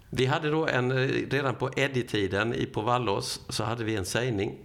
[0.09, 4.57] vi hade då en, redan på Eddie-tiden på Vallås, så hade vi en sägning.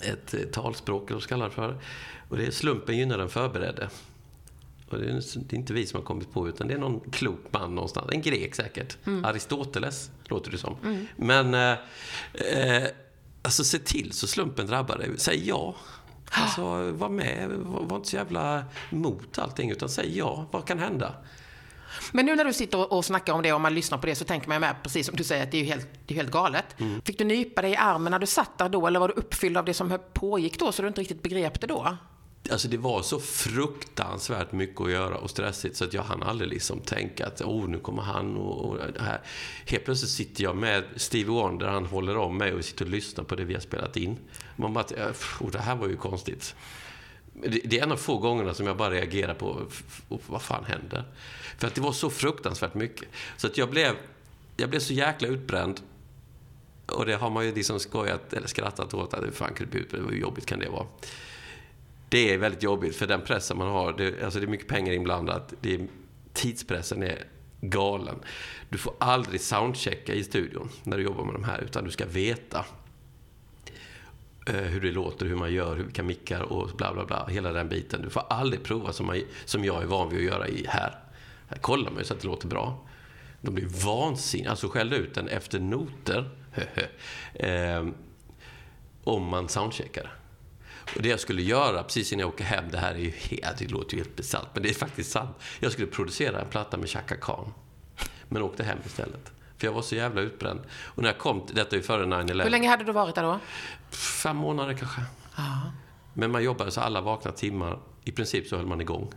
[0.00, 1.80] Ett eh, talspråk, eller vad det för.
[2.28, 3.88] Och det är slumpen gynnar den förberedde.
[4.90, 7.74] Och det är inte vi som har kommit på utan det är någon klok man
[7.74, 8.08] någonstans.
[8.12, 8.96] En grek säkert.
[9.06, 9.24] Mm.
[9.24, 10.76] Aristoteles, låter det som.
[10.84, 11.06] Mm.
[11.16, 11.78] Men, eh,
[12.58, 12.88] eh,
[13.42, 15.10] alltså se till så slumpen drabbar dig.
[15.16, 15.74] Säg ja.
[16.30, 17.50] Alltså, var med.
[17.64, 20.46] Var inte så jävla mot allting, utan säg ja.
[20.50, 21.14] Vad kan hända?
[22.12, 24.24] Men nu när du sitter och snackar om det och man lyssnar på det så
[24.24, 26.30] tänker man med, precis som du säger, att det är ju helt, det är helt
[26.30, 26.80] galet.
[26.80, 27.02] Mm.
[27.02, 29.56] Fick du nypa dig i armen när du satt där då eller var du uppfylld
[29.56, 31.96] av det som pågick då så du inte riktigt begrep det då?
[32.50, 36.50] Alltså det var så fruktansvärt mycket att göra och stressigt så att jag hann aldrig
[36.50, 39.20] liksom tänka att oh, nu kommer han och, och det här.
[39.66, 43.24] Helt plötsligt sitter jag med Stevie Wonder, han håller om mig och sitter och lyssnar
[43.24, 44.16] på det vi har spelat in.
[44.56, 44.84] Man bara,
[45.40, 46.54] oh, det här var ju konstigt.
[47.64, 49.66] Det är en av få gångerna som jag bara reagerar på
[50.08, 51.04] vad fan händer.
[51.58, 53.08] För att det var så fruktansvärt mycket.
[53.36, 53.94] Så att jag blev,
[54.56, 55.80] jag blev så jäkla utbränd.
[56.86, 59.14] Och det har man ju liksom skojat eller skrattat åt.
[59.14, 60.10] Att fan kan det bli utbränd?
[60.10, 60.86] Hur jobbigt kan det vara?
[62.08, 63.92] Det är väldigt jobbigt för den pressen man har.
[63.92, 65.54] Det, alltså det är mycket pengar inblandat.
[65.60, 65.86] Det är,
[66.32, 67.24] tidspressen är
[67.60, 68.18] galen.
[68.68, 71.60] Du får aldrig soundchecka i studion när du jobbar med de här.
[71.60, 72.64] Utan du ska veta
[74.46, 77.26] eh, hur det låter, hur man gör, vilka mickar och bla bla bla.
[77.26, 78.02] Hela den biten.
[78.02, 80.98] Du får aldrig prova som, man, som jag är van vid att göra i här.
[81.48, 82.86] Här kollar man ju så att det låter bra.
[83.40, 84.50] De blir vansinniga.
[84.50, 86.30] Alltså skällde ut den efter noter.
[87.34, 87.86] eh,
[89.04, 90.17] om man soundcheckar.
[90.96, 93.58] Och det jag skulle göra precis innan jag åker hem, det här är ju helt,
[93.58, 95.36] det låter ju helt bisarrt, men det är faktiskt sant.
[95.60, 97.52] Jag skulle producera en platta med Chaka Khan.
[98.28, 99.32] Men åkte hem istället.
[99.58, 100.60] För jag var så jävla utbränd.
[100.70, 102.42] Och när jag kom, detta är före 9-11.
[102.42, 103.40] Hur länge hade du varit där då?
[103.90, 105.00] Fem månader kanske.
[105.36, 105.72] Aha.
[106.14, 107.78] Men man jobbade så alla vakna timmar.
[108.04, 109.12] I princip så höll man igång.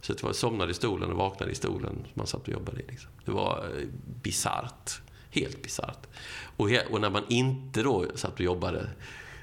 [0.00, 2.84] Så det var somnade i stolen och vaknade i stolen man satt och jobbade i.
[2.88, 3.10] Liksom.
[3.24, 3.86] Det var eh,
[4.22, 5.00] bisarrt.
[5.30, 6.06] Helt bisarrt.
[6.56, 8.88] Och, och när man inte då satt och jobbade,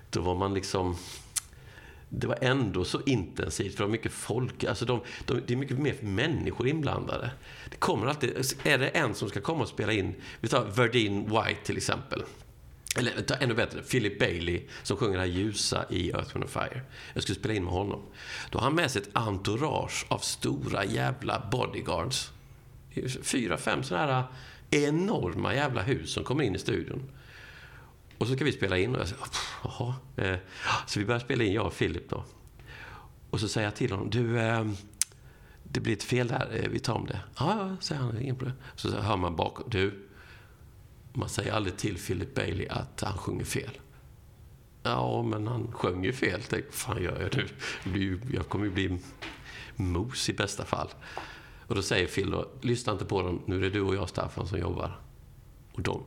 [0.09, 0.97] då var man liksom
[2.09, 4.63] det var ändå så intensivt, för det var mycket folk.
[4.63, 7.31] Alltså de, de, det är mycket mer människor inblandade.
[7.69, 8.29] Det kommer alltid,
[8.63, 12.23] är det en som ska komma och spela in, vi tar Verdine White till exempel.
[12.97, 16.81] Eller ta ännu bättre, Philip Bailey som sjunger det här ljusa i Earth, Wind Fire.
[17.13, 18.01] Jag skulle spela in med honom.
[18.49, 22.31] Då har han med sig ett entourage av stora jävla bodyguards.
[23.21, 24.23] Fyra, fem sådana här
[24.69, 27.03] enorma jävla hus som kommer in i studion.
[28.25, 29.23] Och så ska vi spela in och jag säger,
[29.63, 29.95] jaha.
[30.15, 30.38] Eh,
[30.85, 32.23] så vi börjar spela in, jag och Filip då.
[33.29, 34.65] Och så säger jag till honom, du, eh,
[35.63, 37.19] det blir ett fel där, eh, vi tar om det.
[37.39, 38.57] Ja, ja, säger han, ingen problem.
[38.75, 40.07] Så hör man bakom, du,
[41.13, 43.71] man säger aldrig till Philip Bailey att han sjunger fel.
[44.83, 46.41] Ja, men han sjöng ju fel.
[46.49, 47.49] Tänk, fan gör jag
[47.83, 48.19] nu?
[48.33, 48.99] Jag kommer ju bli
[49.75, 50.89] mos i bästa fall.
[51.67, 54.09] Och då säger Phil då, lyssna inte på dem, nu är det du och jag
[54.09, 54.99] Staffan som jobbar.
[55.73, 56.03] Och de,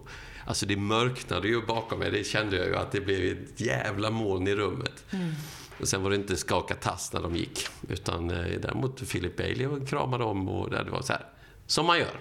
[0.48, 2.10] Alltså det mörknade ju bakom mig.
[2.10, 5.04] Det kände jag ju att det blev ett jävla moln i rummet.
[5.10, 5.34] Mm.
[5.80, 7.66] Och sen var det inte skaka tass när de gick.
[7.88, 11.26] Utan eh, däremot Philip Bailey kramade om och det var så här.
[11.66, 12.20] Som man gör.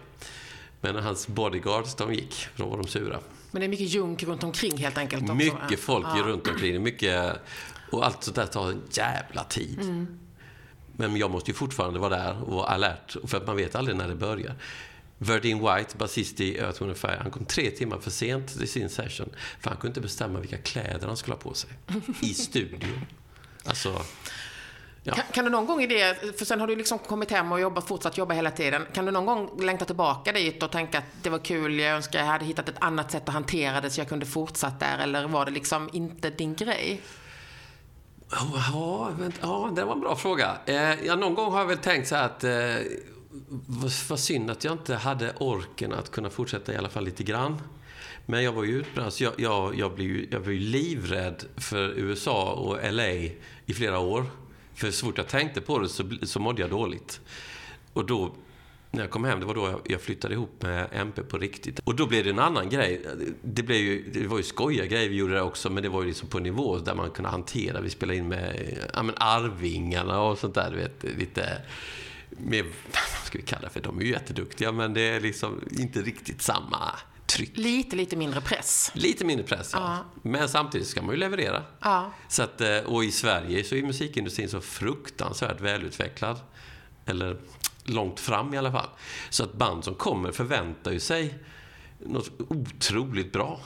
[0.82, 2.48] Men hans bodyguards, de gick.
[2.56, 3.20] Då var de sura.
[3.52, 5.24] Men det är mycket junk runt omkring helt enkelt?
[5.24, 5.36] Också.
[5.36, 6.24] Mycket folk ja.
[6.26, 6.84] runt omkring.
[6.84, 7.36] Mycket,
[7.92, 9.80] och allt sånt där tar en jävla tid.
[9.82, 10.20] Mm.
[10.94, 13.16] Men jag måste ju fortfarande vara där och vara alert.
[13.24, 14.56] För att man vet aldrig när det börjar.
[15.18, 18.90] Verdine White, basist i Earth, Wind Fire, han kom tre timmar för sent till sin
[18.90, 19.30] session.
[19.60, 21.70] För han kunde inte bestämma vilka kläder han skulle ha på sig.
[22.22, 23.06] I studion.
[23.66, 24.02] Alltså...
[25.04, 25.14] Ja.
[25.14, 27.60] Kan, kan, du någon gång i det, för sen har du liksom kommit hem och
[27.60, 28.86] jobbat, fortsatt jobba hela tiden.
[28.94, 32.20] Kan du någon gång längta tillbaka dit och tänka att det var kul, jag önskar
[32.20, 34.98] jag hade hittat ett annat sätt att hantera det så jag kunde fortsatt där?
[34.98, 37.02] Eller var det liksom inte din grej?
[38.32, 40.58] Ja, ja det var en bra fråga.
[40.66, 42.52] Eh, ja, någon gång har jag väl tänkt så här att eh,
[43.50, 47.24] vad, vad synd att jag inte hade orken att kunna fortsätta i alla fall lite
[47.24, 47.62] grann.
[48.26, 49.12] Men jag var ju utbränd.
[49.20, 53.12] Jag, jag, jag, blev ju, jag var ju livrädd för USA och LA
[53.66, 54.26] i flera år.
[54.74, 57.22] För så fort jag tänkte på det så, så mådde jag dåligt.
[57.94, 58.36] Och då,
[58.92, 61.80] när jag kom hem, det var då jag flyttade ihop med MP på riktigt.
[61.80, 63.06] Och då blev det en annan grej.
[63.42, 66.02] Det, blev ju, det var ju skojiga grejer vi gjorde där också, men det var
[66.02, 67.82] ju liksom på en nivå där man kunde hantera.
[67.82, 71.18] Vi spelade in med ja, men Arvingarna och sånt där, du vet.
[71.18, 71.62] Lite
[72.30, 75.62] med, vad ska vi kalla det för, de är ju jätteduktiga men det är liksom
[75.72, 76.96] inte riktigt samma
[77.28, 77.58] tryck.
[77.58, 78.92] Lite, lite mindre press.
[78.94, 79.80] Lite mindre press, ja.
[79.80, 80.22] ja.
[80.22, 81.64] Men samtidigt ska man ju leverera.
[81.80, 82.12] Ja.
[82.28, 86.40] Så att, eh, och i Sverige så är musikindustrin så fruktansvärt välutvecklad.
[87.06, 87.38] Eller
[87.84, 88.90] långt fram i alla fall.
[89.30, 91.40] Så att band som kommer förväntar ju sig
[92.00, 93.60] något otroligt bra.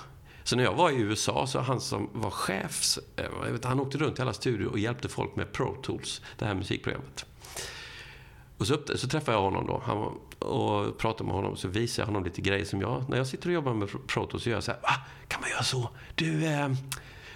[0.44, 3.26] Så när jag var i USA så han som var chef, eh,
[3.64, 7.26] han åkte runt i alla studior och hjälpte folk med Pro Tools, det här musikprogrammet.
[8.62, 9.98] Och så, så träffade jag honom då han,
[10.50, 11.58] och pratade med honom.
[11.58, 14.40] Så visade jag honom lite grejer som jag, när jag sitter och jobbar med Proto
[14.40, 14.94] så gör jag så här, Va?
[15.28, 15.90] kan man göra så?
[16.16, 16.70] Du, eh,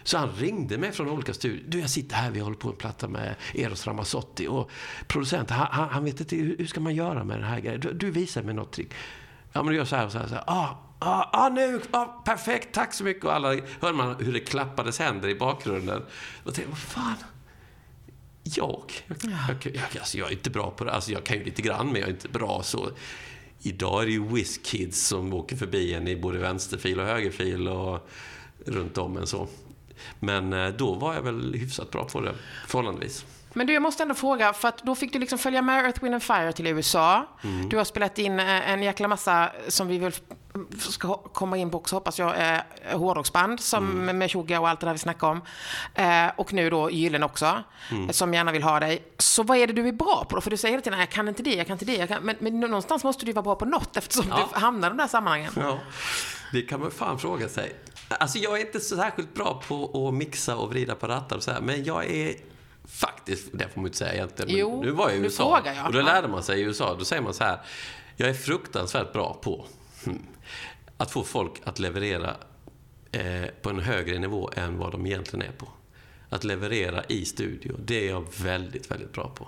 [0.04, 1.64] Så han ringde mig från olika studier.
[1.68, 4.48] Du, jag sitter här, vi håller på att platta med Eros Ramazzotti.
[4.48, 4.70] Och
[5.08, 7.80] producenten, han, han, han vet inte hur, ska man göra med den här grejen.
[7.80, 8.94] Du, du visar mig något trick.
[9.54, 10.28] Ja, men du gör så här och så här.
[10.28, 10.44] Så här.
[10.48, 10.68] Ah,
[11.00, 13.24] ah, ah, nu, ah, perfekt, tack så mycket.
[13.24, 13.50] Och alla
[13.82, 16.02] hörde man hur det klappades händer i bakgrunden.
[16.44, 17.16] Och tänkte, vad fan.
[18.48, 18.92] Jag?
[19.08, 20.92] Jag, jag, jag, alltså jag är inte bra på det.
[20.92, 22.90] Alltså jag kan ju lite grann, men jag är inte bra så.
[23.62, 28.10] Idag är det ju WizKids som åker förbi en i både vänsterfil och högerfil och
[28.66, 29.48] runt om en så.
[30.20, 32.36] Men eh, då var jag väl hyfsat bra på det,
[32.68, 33.26] förhållandevis.
[33.54, 36.04] Men du, jag måste ändå fråga, för att då fick du liksom följa med Earth,
[36.04, 37.28] Wind and Fire till USA.
[37.44, 37.70] Mm.
[37.70, 40.12] Du har spelat in eh, en jäkla massa, som vi väl
[40.78, 42.60] ska komma in på också hoppas jag, eh,
[42.98, 44.18] hårdrocksband som mm.
[44.18, 45.42] med Tjogga och allt det där vi snackade om.
[45.96, 48.14] Eh, och nu då Gyllene också, mm.
[48.14, 49.04] som gärna vill ha dig.
[49.18, 50.42] Så vad är det du är bra på då?
[50.42, 52.08] För du säger hela tiden, jag kan inte det, jag kan inte det.
[52.08, 52.24] Kan...
[52.24, 54.50] Men, men någonstans måste du vara bra på något eftersom ja.
[54.54, 55.52] du hamnar i de där sammanhangen.
[55.56, 55.80] Ja,
[56.52, 57.76] det kan man fan fråga sig.
[58.08, 61.44] Alltså jag är inte så särskilt bra på att mixa och vrida på rattar och
[61.44, 62.36] så här, men jag är
[62.88, 65.62] faktiskt, det får man inte säga egentligen, men jo, nu var jag i USA.
[65.66, 65.86] Jag.
[65.86, 67.60] Och då lärde man sig i USA, då säger man så här,
[68.16, 69.66] jag är fruktansvärt bra på
[70.06, 70.22] hmm,
[70.98, 72.38] att få folk att leverera
[73.12, 75.68] eh, på en högre nivå än vad de egentligen är på.
[76.30, 79.48] Att leverera i studio, det är jag väldigt, väldigt bra på.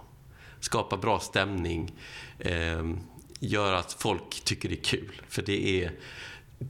[0.60, 1.94] Skapa bra stämning,
[2.40, 2.92] eh,
[3.40, 5.22] göra att folk tycker det är kul.
[5.28, 5.92] För det är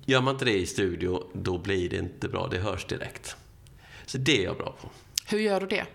[0.05, 2.47] Gör man inte det i studio, då blir det inte bra.
[2.47, 3.35] Det hörs direkt.
[4.05, 4.89] Så det är jag bra på.
[5.25, 5.85] Hur gör du det?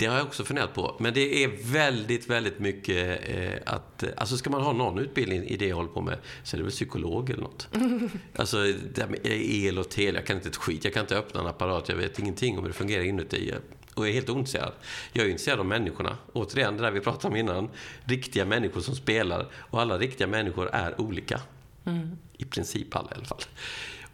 [0.00, 0.96] Det har jag också funderat på.
[0.98, 4.04] Men det är väldigt, väldigt mycket eh, att...
[4.16, 6.64] Alltså ska man ha någon utbildning i det jag håller på med så är det
[6.64, 7.68] väl psykolog eller något.
[8.36, 8.56] alltså
[8.94, 10.84] det med el och tele, jag kan inte ett skit.
[10.84, 13.54] Jag kan inte öppna en apparat, jag vet ingenting om hur det fungerar inuti.
[13.94, 14.72] Och är helt ointresserad.
[15.12, 16.16] Jag är intresserad av människorna.
[16.32, 17.70] Återigen, det där vi pratade om innan.
[18.04, 19.46] Riktiga människor som spelar.
[19.54, 21.40] Och alla riktiga människor är olika.
[21.84, 22.18] Mm.
[22.38, 23.42] I princip alla i alla fall.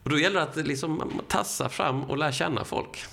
[0.02, 3.04] Och då gäller det att liksom tassa fram och lära känna folk.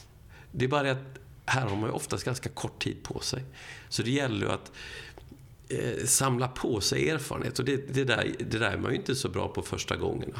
[0.52, 3.44] Det är bara det att här har man ju oftast ganska kort tid på sig.
[3.90, 4.72] Så det gäller ju att
[5.70, 7.60] eh, samla på sig erfarenhet.
[7.60, 10.40] Och det, det, där, det där är man ju inte så bra på första gångerna.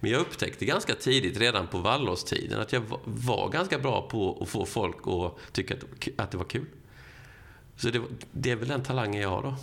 [0.00, 4.38] Men jag upptäckte ganska tidigt, redan på Wallåstiden, att jag var, var ganska bra på
[4.42, 6.66] att få folk att tycka att, att det var kul.
[7.76, 9.56] Så det, det är väl den talangen jag har då.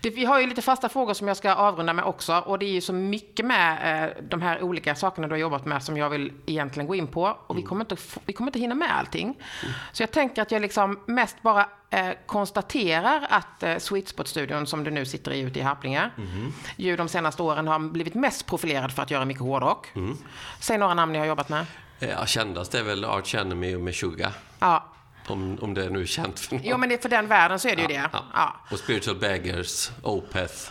[0.00, 2.42] Det, vi har ju lite fasta frågor som jag ska avrunda med också.
[2.46, 5.66] Och det är ju så mycket med eh, de här olika sakerna du har jobbat
[5.66, 7.22] med som jag vill egentligen gå in på.
[7.22, 7.62] Och mm.
[7.62, 9.26] vi, kommer inte, vi kommer inte hinna med allting.
[9.26, 9.74] Mm.
[9.92, 14.84] Så jag tänker att jag liksom mest bara eh, konstaterar att eh, Sweet Spot-studion som
[14.84, 16.52] du nu sitter i ute i Harplinge, mm.
[16.76, 19.86] ju de senaste åren har blivit mest profilerad för att göra mycket hårdrock.
[19.96, 20.16] Mm.
[20.60, 21.66] Säg några namn ni har jobbat med.
[21.98, 24.32] Ja, kändast är väl Arch Enemy och Meshuggah.
[24.58, 24.84] Ja,
[25.30, 26.64] om, om det är nu är känt för någon.
[26.64, 28.08] Jo, men det, för den världen så är det ja, ju det.
[28.12, 28.24] Ja.
[28.34, 28.56] ja.
[28.70, 30.70] Och Spiritual Beggars, Opeth,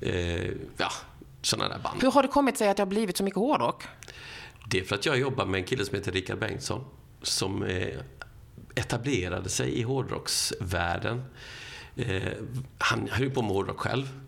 [0.00, 0.92] eh, ja,
[1.42, 2.02] sådana där band.
[2.02, 3.84] Hur har det kommit sig att det har blivit så mycket hårdrock?
[4.70, 6.84] Det är för att jag jobbar med en kille som heter Rickard Bengtsson,
[7.22, 7.98] som eh,
[8.74, 11.24] etablerade sig i hårdrocksvärlden.
[11.96, 12.22] Eh,
[12.78, 14.18] han höll på med hårdrock själv.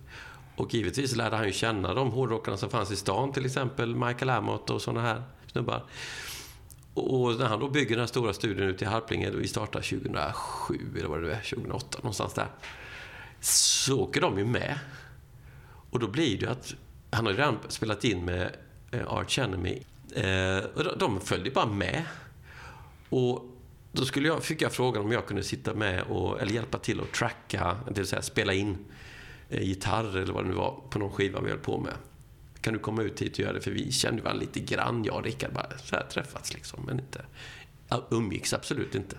[0.57, 4.31] Och givetvis lärde han ju känna de hårdrockarna som fanns i stan, till exempel Michael
[4.31, 5.23] Amott och sådana här
[5.53, 5.83] snubbar.
[6.95, 10.79] Och när han då bygger den här stora studien ute i Harplinge, vi startar 2007
[10.99, 12.49] eller vad det är, 2008 någonstans där.
[13.41, 14.79] Så åker de ju med.
[15.91, 16.75] Och då blir det att,
[17.11, 18.57] han har ju redan spelat in med
[18.91, 19.83] eh, Arch Enemy.
[20.15, 22.03] Eh, och de följde bara med.
[23.09, 23.45] Och
[23.93, 27.01] då skulle jag, fick jag frågan om jag kunde sitta med och, eller hjälpa till
[27.01, 28.79] att tracka, det vill säga spela in
[29.51, 31.93] eh, gitarr eller vad det nu var på någon skiva vi höll på med
[32.65, 33.61] kan du komma ut hit och göra det?
[33.61, 35.53] För vi kände varandra lite grann, jag och Rickard.
[35.53, 37.25] Bara så här träffats liksom, men inte...
[38.11, 39.17] Umgicks absolut inte.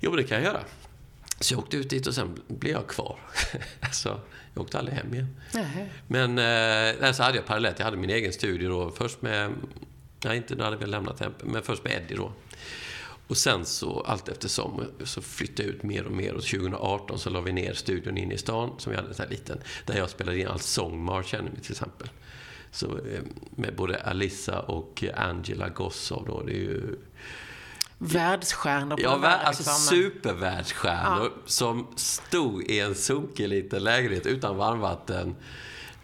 [0.00, 0.60] Jo, det kan jag göra.
[1.40, 3.18] Så jag åkte ut dit och sen blev jag kvar.
[3.80, 4.20] alltså,
[4.54, 5.36] jag åkte aldrig hem igen.
[5.54, 5.90] Nej.
[6.06, 6.38] Men
[7.02, 8.90] eh, så hade jag parallellt, jag hade min egen studio då.
[8.90, 9.52] Först med,
[10.24, 12.32] nej inte, då hade vi lämnat hem, men först med Eddie då.
[13.26, 17.30] Och sen så allt eftersom så flyttade jag ut mer och mer och 2018 så
[17.30, 20.10] la vi ner studion inne i stan som vi hade sån här liten, där jag
[20.10, 22.08] spelade in all sång March Enemy till exempel.
[22.70, 26.96] Så eh, med både Alissa och Angela Gossow då, det är ju
[27.98, 31.42] Världsstjärnor på Ja, vär, alltså supervärldsstjärnor ja.
[31.46, 35.36] som stod i en sunkig liten lägenhet utan varmvatten.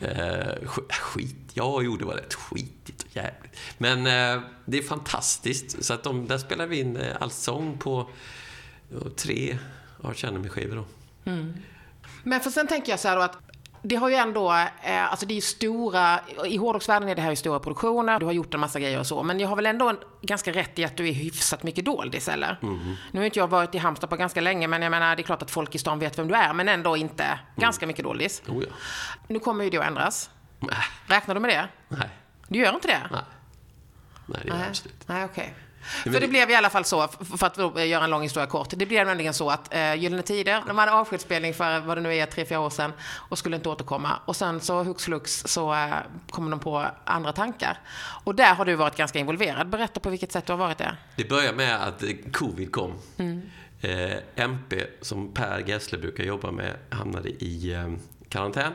[0.00, 3.56] Eh, äh, skit, ja jo det var rätt skitigt och jävligt.
[3.78, 5.84] Men eh, det är fantastiskt.
[5.84, 7.16] Så att de, där spelar vi in eh,
[7.78, 8.10] på
[9.16, 9.58] tre
[10.02, 10.84] Arch Enemy-skivor.
[11.24, 11.52] Mm.
[12.22, 13.38] Men för sen tänker jag så här då att
[13.82, 14.52] det har ju ändå,
[14.82, 18.26] eh, alltså det är ju stora, i hårdrocksvärlden är det här ju stora produktioner, du
[18.26, 20.78] har gjort en massa grejer och så, men jag har väl ändå en, ganska rätt
[20.78, 22.58] i att du är hyfsat mycket doldis, eller?
[22.62, 22.96] Mm.
[23.10, 25.24] Nu har inte jag varit i Halmstad på ganska länge, men jag menar, det är
[25.24, 27.38] klart att folk i stan vet vem du är, men ändå inte mm.
[27.56, 28.42] ganska mycket doldis.
[28.48, 28.74] Oh ja.
[29.26, 30.30] Nu kommer ju det att ändras.
[31.06, 31.68] Räknar du med det?
[31.88, 32.08] Nej.
[32.48, 33.02] Du gör inte det?
[33.10, 33.20] Nej.
[34.26, 35.42] Nej, det gör jag absolut Nej, okej.
[35.42, 35.69] Okay.
[35.82, 38.68] För det blev i alla fall så, för att göra en lång historia kort.
[38.70, 42.14] Det blev nämligen så att eh, Gyllene Tider, de hade avskedsspelning för vad det nu
[42.14, 44.10] är, tre, fyra år sedan och skulle inte återkomma.
[44.24, 45.94] Och sen så hux flux så eh,
[46.30, 47.78] kom de på andra tankar.
[48.24, 49.68] Och där har du varit ganska involverad.
[49.68, 50.96] Berätta på vilket sätt du har varit det.
[51.16, 52.02] Det började med att
[52.32, 52.94] covid kom.
[53.18, 53.42] Mm.
[53.80, 57.92] Eh, MP, som Per Gessle brukar jobba med, hamnade i eh,
[58.28, 58.72] karantän.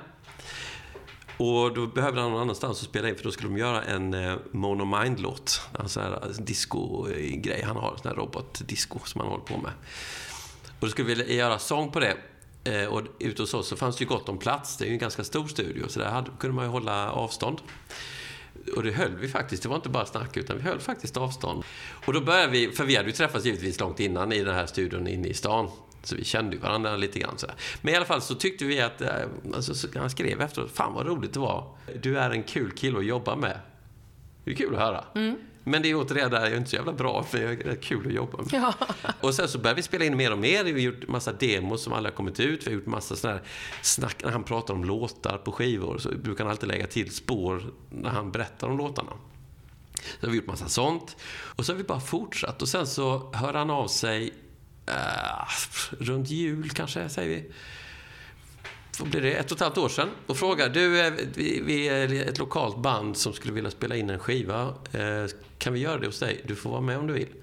[1.37, 4.13] Och då behövde han någon annanstans att spela in för då skulle de göra en
[4.13, 5.61] eh, Mono Mind-låt.
[5.79, 9.71] En sån här eh, disco-grej han har, sån här robot-disco som han håller på med.
[10.79, 12.17] Och då skulle vi göra sång på det.
[12.63, 14.77] Eh, och ute hos oss så fanns det ju gott om plats.
[14.77, 17.61] Det är ju en ganska stor studio, så där hade, kunde man ju hålla avstånd.
[18.75, 19.63] Och det höll vi faktiskt.
[19.63, 21.63] Det var inte bara snack, utan vi höll faktiskt avstånd.
[22.05, 24.65] Och då började vi, för vi hade ju träffats givetvis långt innan i den här
[24.65, 25.71] studion inne i stan.
[26.07, 27.37] Så vi kände ju varandra lite grann.
[27.37, 27.47] Så.
[27.81, 29.09] Men i alla fall så tyckte vi att, eh,
[29.55, 31.77] alltså, han skrev efteråt, fan vad roligt det var.
[32.01, 33.59] Du är en kul kille att jobba med.
[34.43, 35.03] Det är kul att höra.
[35.15, 35.35] Mm.
[35.67, 38.07] Men det är återigen där, jag är inte så jävla bra, för det är kul
[38.07, 38.47] att jobba med.
[38.51, 38.73] Ja.
[39.21, 40.63] Och sen så började vi spela in mer och mer.
[40.63, 42.67] Vi har gjort massa demos som aldrig har kommit ut.
[42.67, 43.47] Vi har gjort massa sådana här
[43.81, 47.63] snack, när han pratar om låtar på skivor så brukar han alltid lägga till spår
[47.89, 49.11] när han berättar om låtarna.
[50.19, 51.15] Så har vi gjort massa sånt.
[51.31, 52.61] Och så har vi bara fortsatt.
[52.61, 54.33] Och sen så hör han av sig
[54.89, 57.51] uh, runt jul kanske, säger vi.
[58.99, 59.33] Vad blir det?
[59.33, 60.09] Ett och ett halvt år sedan.
[60.27, 64.09] Och frågar, du, eh, vi, vi är ett lokalt band som skulle vilja spela in
[64.09, 64.67] en skiva.
[64.67, 65.27] Uh,
[65.57, 66.41] kan vi göra det hos dig?
[66.47, 67.33] Du får vara med om du vill.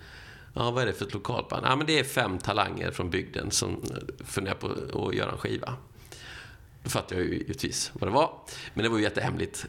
[0.54, 1.66] Ja, vad är det för ett lokalt band?
[1.66, 3.82] Ja, men det är fem talanger från bygden som
[4.24, 5.76] funderar på att göra en skiva.
[6.82, 8.38] Då fattade jag ju givetvis vad det var.
[8.74, 9.66] Men det var ju jättehemligt.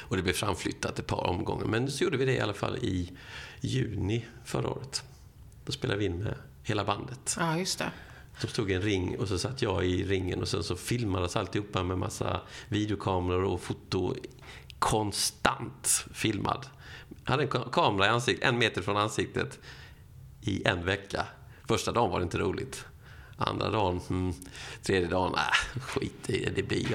[0.00, 1.66] Och det blev framflyttat ett par omgångar.
[1.66, 3.12] Men så gjorde vi det i alla fall i
[3.60, 5.02] juni förra året.
[5.64, 6.34] Då spelade vi in med
[6.64, 7.36] hela bandet.
[7.38, 7.90] Ja, just det.
[8.40, 11.36] De stod i en ring och så satt jag i ringen och sen så filmades
[11.36, 14.14] alltihopa med massa videokameror och foto.
[14.78, 16.66] Konstant filmad.
[17.24, 19.58] Jag hade en kamera i ansiktet, en meter från ansiktet
[20.40, 21.26] i en vecka.
[21.68, 22.84] Första dagen var det inte roligt.
[23.36, 24.34] Andra dagen, hmm,
[24.82, 26.50] tredje dagen, äh, skit i det.
[26.50, 26.88] Det, blir,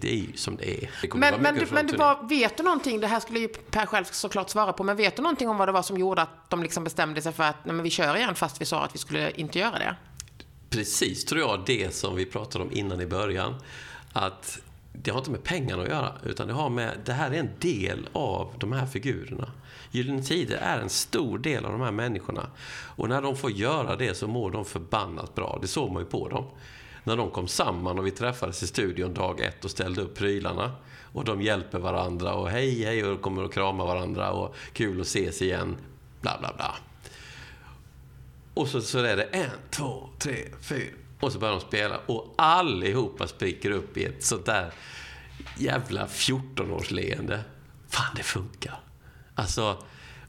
[0.00, 0.90] det är ju som det är.
[1.02, 3.86] Det men men, du, men du var, vet du någonting, det här skulle ju Per
[3.86, 6.50] själv såklart svara på, men vet du någonting om vad det var som gjorde att
[6.50, 8.94] de liksom bestämde sig för att nej, men vi kör igen fast vi sa att
[8.94, 9.96] vi skulle inte göra det?
[10.70, 13.54] Precis, tror jag, det som vi pratade om innan i början.
[14.12, 14.60] Att
[14.92, 17.50] det har inte med pengarna att göra, utan det har med, det här är en
[17.58, 19.50] del av de här figurerna.
[19.90, 22.50] Gyllene Tider är en stor del av de här människorna.
[22.96, 25.58] Och när de får göra det så mår de förbannat bra.
[25.62, 26.44] Det såg man ju på dem.
[27.04, 30.72] När de kom samman och vi träffades i studion dag ett och ställde upp prylarna.
[31.12, 35.06] Och de hjälper varandra och hej, hej och kommer och kramar varandra och kul att
[35.06, 35.76] ses igen.
[36.20, 36.74] Bla, bla, bla.
[38.54, 40.90] Och så, så är det en, två, tre, fyra.
[41.20, 44.72] Och så börjar de spela och allihopa spricker upp i ett sånt där
[45.58, 47.40] jävla 14-årsleende.
[47.88, 48.80] Fan, det funkar.
[49.40, 49.76] Alltså,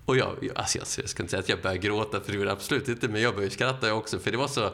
[0.06, 2.52] och jag, alltså jag, jag ska inte säga att jag började gråta, för det gjorde
[2.52, 4.72] absolut inte, men jag började skratta också, för det var så...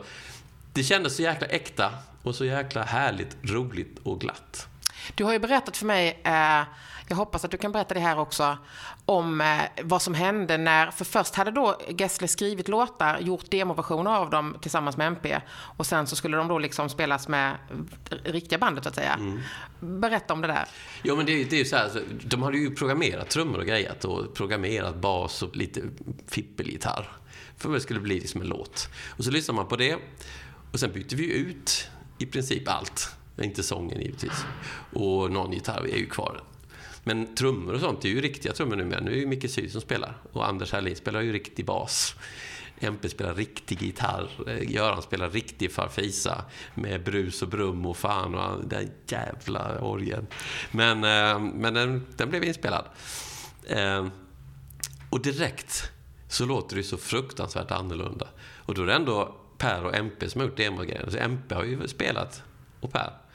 [0.73, 4.67] Det kändes så jäkla äkta och så jäkla härligt, roligt och glatt.
[5.15, 6.63] Du har ju berättat för mig eh,
[7.07, 8.57] jag hoppas att du kan berätta det här också,
[9.07, 14.11] om eh, vad som hände när, för först hade då Gessle skrivit låtar, gjort demoversioner
[14.11, 17.55] av dem tillsammans med MP och sen så skulle de då liksom spelas med
[18.23, 19.13] riktiga bandet så att säga.
[19.13, 19.39] Mm.
[19.79, 20.65] Berätta om det där.
[21.03, 23.65] Ja men det, det är ju så här, alltså, de hade ju programmerat trummor och
[23.65, 25.81] grejat och programmerat bas och lite
[26.27, 27.11] fippelgitarr.
[27.57, 28.89] För att det skulle bli liksom en låt.
[29.17, 29.97] Och så lyssnade man på det
[30.71, 33.09] och sen bytte vi ut i princip allt.
[33.41, 34.45] Inte sången givetvis.
[34.93, 36.43] Och någon gitarr är ju kvar.
[37.07, 38.99] Men trummor och sånt är ju riktiga trummor numera.
[38.99, 40.17] Nu är det ju Micke Syd som spelar.
[40.31, 42.15] Och Anders Herlin spelar ju riktig bas.
[42.79, 44.29] MP spelar riktig gitarr.
[44.47, 50.27] Eh, Göran spelar riktig farfisa med brus och brum och fan och den jävla orgeln.
[50.71, 52.85] Men, eh, men den, den blev inspelad.
[53.67, 54.07] Eh,
[55.09, 55.91] och direkt
[56.29, 58.27] så låter det så fruktansvärt annorlunda.
[58.55, 61.11] Och då är det ändå Per och MP som har gjort demogrejen.
[61.11, 62.43] Så MP har ju spelat
[62.79, 63.26] och Per.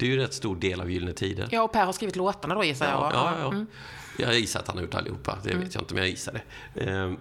[0.00, 1.48] Det är ju en rätt stor del av Gyllene Tider.
[1.50, 3.10] Ja, och Per har skrivit låtarna då gissar jag.
[3.14, 3.66] Ja, ja, Mm.
[4.18, 5.38] Jag gissar att han har gjort allihopa.
[5.42, 5.64] Det mm.
[5.64, 6.32] vet jag inte, men jag gissar
[6.74, 6.80] det.
[6.80, 7.16] Ehm,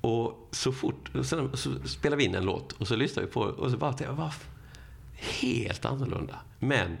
[0.00, 3.28] och så fort, och sen så spelar vi in en låt och så lyssnar vi
[3.28, 4.32] på det och så bara tänkte jag,
[5.20, 6.38] helt annorlunda.
[6.58, 6.96] Men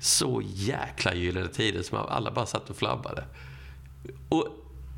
[0.00, 3.24] så jäkla Gyllene Tider som alla bara satt och flabbade.
[4.28, 4.48] Och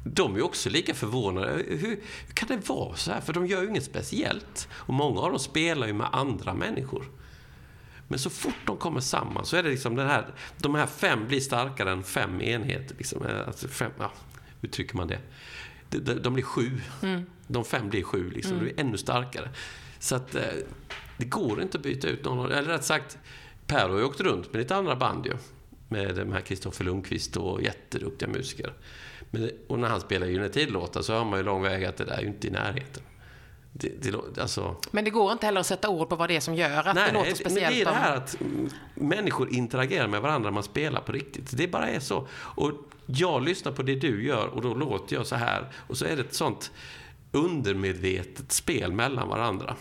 [0.05, 1.53] de är också lika förvånade.
[1.53, 2.01] Hur, hur,
[2.35, 3.21] kan det vara så här?
[3.21, 4.69] För de gör ju inget speciellt.
[4.73, 7.05] Och många av dem spelar ju med andra människor.
[8.15, 10.27] Men så fort de kommer samman så är det liksom den här,
[10.59, 12.97] de här fem blir starkare än fem enheter.
[12.99, 13.27] Liksom.
[13.27, 14.13] Eh, alltså fem, ja,
[14.61, 15.19] hur trycker man det?
[15.91, 16.81] De, de, de blir sju.
[17.03, 17.27] Mm.
[17.47, 18.53] De fem blir sju, liksom.
[18.53, 18.65] Mm.
[18.65, 19.51] Det blir ännu starkare.
[19.99, 20.43] Så att eh,
[21.17, 22.53] det går inte att byta ut någon.
[22.53, 23.19] Eller rätt sagt,
[23.67, 25.33] Per har ju åkt runt med lite andra band ju.
[25.89, 28.73] Med de här Kristoffer Lundqvist och jätteduktiga musiker.
[29.31, 32.17] Men, och när han spelar United-låtar så har man ju lång väg att det där
[32.17, 33.03] är ju inte i närheten.
[33.77, 34.77] Det, det, alltså...
[34.91, 36.95] Men det går inte heller att sätta ord på vad det är som gör att
[36.95, 37.55] Nej, det låter speciellt.
[37.55, 38.37] men det är det här att
[38.95, 41.57] människor interagerar med varandra när man spelar på riktigt.
[41.57, 42.29] Det bara är så.
[42.33, 42.73] Och
[43.07, 45.73] jag lyssnar på det du gör och då låter jag så här.
[45.87, 46.73] Och så är det ett sånt
[47.33, 49.77] undermedvetet spel mellan varandra.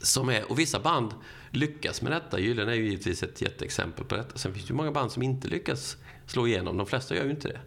[0.00, 1.14] Som är, och vissa band
[1.50, 2.38] lyckas med detta.
[2.38, 4.38] Gyllene är ju givetvis ett jätteexempel på detta.
[4.38, 5.96] Sen finns det ju många band som inte lyckas
[6.26, 6.76] slå igenom.
[6.76, 7.60] De flesta gör ju inte det.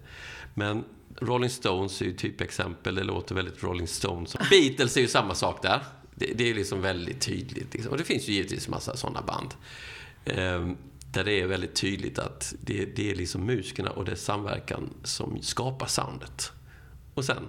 [0.53, 0.83] Men
[1.21, 2.95] Rolling Stones är ju typexempel.
[2.95, 4.35] Det låter väldigt Rolling Stones.
[4.49, 5.83] Beatles är ju samma sak där.
[6.15, 7.73] Det, det är liksom väldigt tydligt.
[7.73, 7.91] Liksom.
[7.91, 9.53] Och det finns ju givetvis massa sådana band.
[10.25, 10.67] Eh,
[11.11, 15.41] där det är väldigt tydligt att det, det är liksom musikerna och dess samverkan som
[15.41, 16.51] skapar soundet.
[17.13, 17.43] Och sen,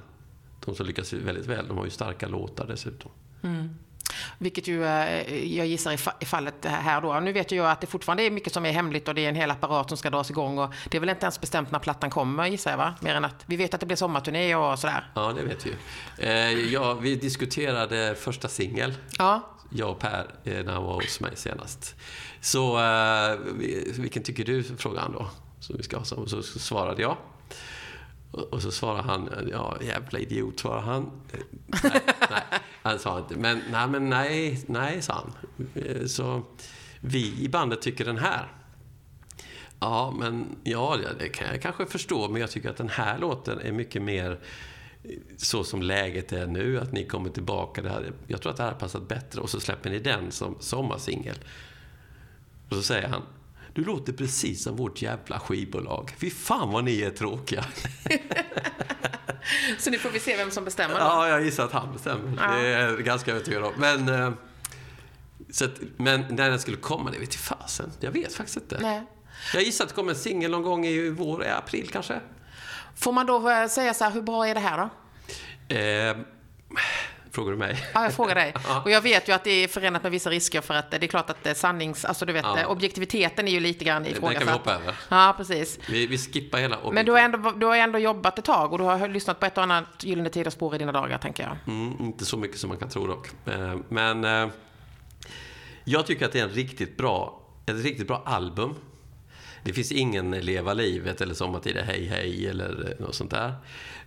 [0.64, 3.10] de som lyckas väldigt väl, de har ju starka låtar dessutom.
[3.42, 3.68] Mm.
[4.38, 7.20] Vilket ju eh, jag gissar i fallet här då.
[7.20, 9.28] Nu vet ju jag att det fortfarande är mycket som är hemligt och det är
[9.28, 11.78] en hel apparat som ska dras igång och det är väl inte ens bestämt när
[11.78, 12.94] plattan kommer gissar jag va?
[13.00, 15.10] Mer än att vi vet att det blir sommarturné och sådär.
[15.14, 15.76] Ja, det vet vi ju.
[16.28, 19.48] Eh, ja, vi diskuterade första singel, Ja.
[19.70, 21.94] jag och Per, eh, när han var hos mig senast.
[22.40, 22.76] Så
[23.58, 25.26] vi- vilken tycker du, frågade han då.
[25.60, 27.16] Så, vi ska ha, så, så svarade jag.
[28.50, 31.10] Och, så svarade han, ja jävla idiot, svarade han.
[31.82, 32.40] Nej, nej,
[32.88, 33.36] han sa inte.
[33.36, 36.08] Men nej, men nej, nej, sa han.
[36.08, 36.42] Så
[37.00, 38.52] vi i bandet tycker den här.
[39.80, 43.18] Ja, men ja, det- det kan jag kanske förstå, men jag tycker att den här
[43.18, 44.38] låten är mycket mer
[45.36, 47.82] så som läget är nu, att ni kommer tillbaka.
[47.82, 50.30] Det här, jag tror att det här har passat bättre och så släpper ni den
[50.30, 51.36] som sommarsingel.
[52.68, 53.22] Och så säger han,
[53.78, 56.14] du låter precis som vårt jävla skivbolag.
[56.18, 57.64] Fy fan vad ni är tråkiga.
[59.78, 61.00] Så nu får vi se vem som bestämmer då.
[61.00, 62.42] Ja, jag gissar att han bestämmer.
[62.42, 62.52] Ja.
[62.52, 63.72] Det är jag ganska övertygad om.
[63.76, 64.32] Men, eh,
[65.50, 67.92] så att, men när den skulle komma, det vet jag fasen.
[68.00, 68.78] Jag vet faktiskt inte.
[68.80, 69.02] Nej.
[69.54, 72.20] Jag gissar att det kommer en singel någon gång i vår, i april kanske.
[72.96, 74.90] Får man då eh, säga så här, hur bra är det här då?
[75.74, 76.16] Eh,
[77.32, 77.84] frågar du mig?
[77.94, 78.54] Ja, jag frågar dig.
[78.68, 78.82] Ja.
[78.82, 81.06] Och jag vet ju att det är förenat med vissa risker för att det är
[81.06, 82.04] klart att eh, sannings...
[82.04, 82.58] Alltså du vet, Ja.
[82.58, 84.38] eh, objektiviteten är ju lite grann Den ifrågasatt.
[84.38, 84.94] kan vi hoppa över.
[85.08, 85.78] Ja, precis.
[85.88, 88.78] Vi, vi skippar hela Men du har, ändå, du har ändå jobbat ett tag och
[88.78, 91.74] du har lyssnat på ett och annat Gyllene Tiders spår i dina dagar, tänker jag.
[91.74, 93.28] Mm, inte så mycket som man kan tro dock.
[93.46, 94.50] Eh, Men
[95.84, 98.74] jag tycker att det är en riktigt bra, ett riktigt bra album.
[99.64, 103.54] Det finns ingen Leva livet eller Sommartider Hej Hej eller något sånt där.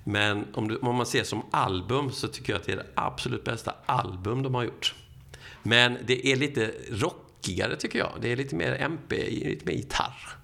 [0.04, 2.88] Men om, du, om man ser som album så tycker jag att det är det
[2.96, 4.96] absolut bästa album de har gjort.
[5.64, 8.12] Men det är lite rockigare tycker jag.
[8.22, 10.38] Det är lite mer MP, lite mer gitarr.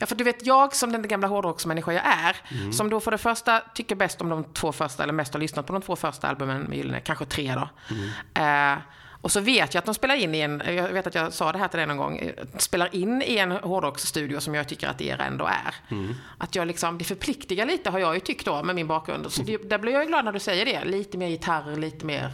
[0.00, 2.72] Ja, för du vet, jag som den gamla hårdrocksmänniska jag är, Mm.
[2.72, 5.66] som då för det första tycker bäst om de två första, eller mest har lyssnat
[5.66, 7.68] på de två första albumen med Gyllene, kanske tre då.
[7.94, 8.72] Mm.
[8.74, 8.82] Eh,
[9.24, 11.52] och så vet jag att de spelar in i en, jag vet att jag sa
[11.52, 15.00] det här till dig någon gång, spelar in i en hårdrocksstudio som jag tycker att
[15.00, 15.74] er ändå är.
[15.90, 16.14] Mm.
[16.38, 19.32] Att jag liksom, det förpliktigar lite har jag ju tyckt då med min bakgrund.
[19.32, 20.84] Så det, där blir jag ju glad när du säger det.
[20.84, 22.32] Lite mer gitarr, lite mer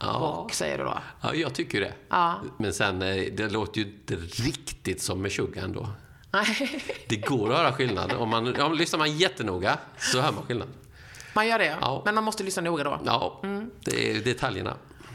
[0.00, 0.06] Ja.
[0.20, 0.98] rock säger du då.
[1.20, 1.92] Ja, jag tycker det.
[2.08, 2.34] Ja.
[2.58, 5.88] Men sen, eh, det låter ju inte riktigt som Meshuggah ändå.
[6.32, 8.12] Nej, Det går att höra skillnad.
[8.12, 10.68] Om man, om lyssnar man jättenoga så hör man skillnad.
[11.34, 11.76] man gör det.
[11.80, 12.02] Ja.
[12.04, 13.00] Men man måste lyssna noga då.
[13.04, 13.40] Ja,
[13.84, 14.74] det är detaljerna.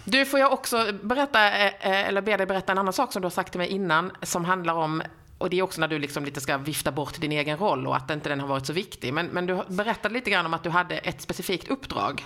[0.09, 3.21] Du, får jag också berätta, eh, eh, eller be dig berätta en annan sak som
[3.21, 5.03] du har sagt till mig innan, som handlar om
[5.37, 7.95] och det är också när du liksom lite ska vifta bort din egen roll och
[7.95, 9.13] att inte den har varit så viktig.
[9.13, 12.25] Men, men du berättade lite grann om att du hade ett specifikt uppdrag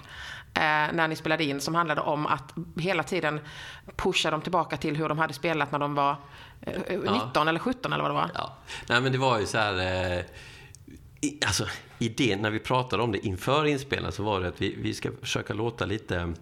[0.53, 0.61] eh,
[0.93, 3.39] när ni spelade in som handlade om att hela tiden
[3.95, 6.15] pusha dem tillbaka till hur de hade spelat när de var
[6.61, 8.29] eh, 19 eller 17 eller vad det var.
[8.33, 8.57] Ja.
[8.89, 9.77] Nej, men det var ju så här...
[10.17, 10.25] Eh,
[11.21, 11.65] i, alltså,
[11.99, 15.09] idén, när vi pratade om det inför inspelningen så var det att vi, vi ska
[15.21, 16.33] försöka låta lite...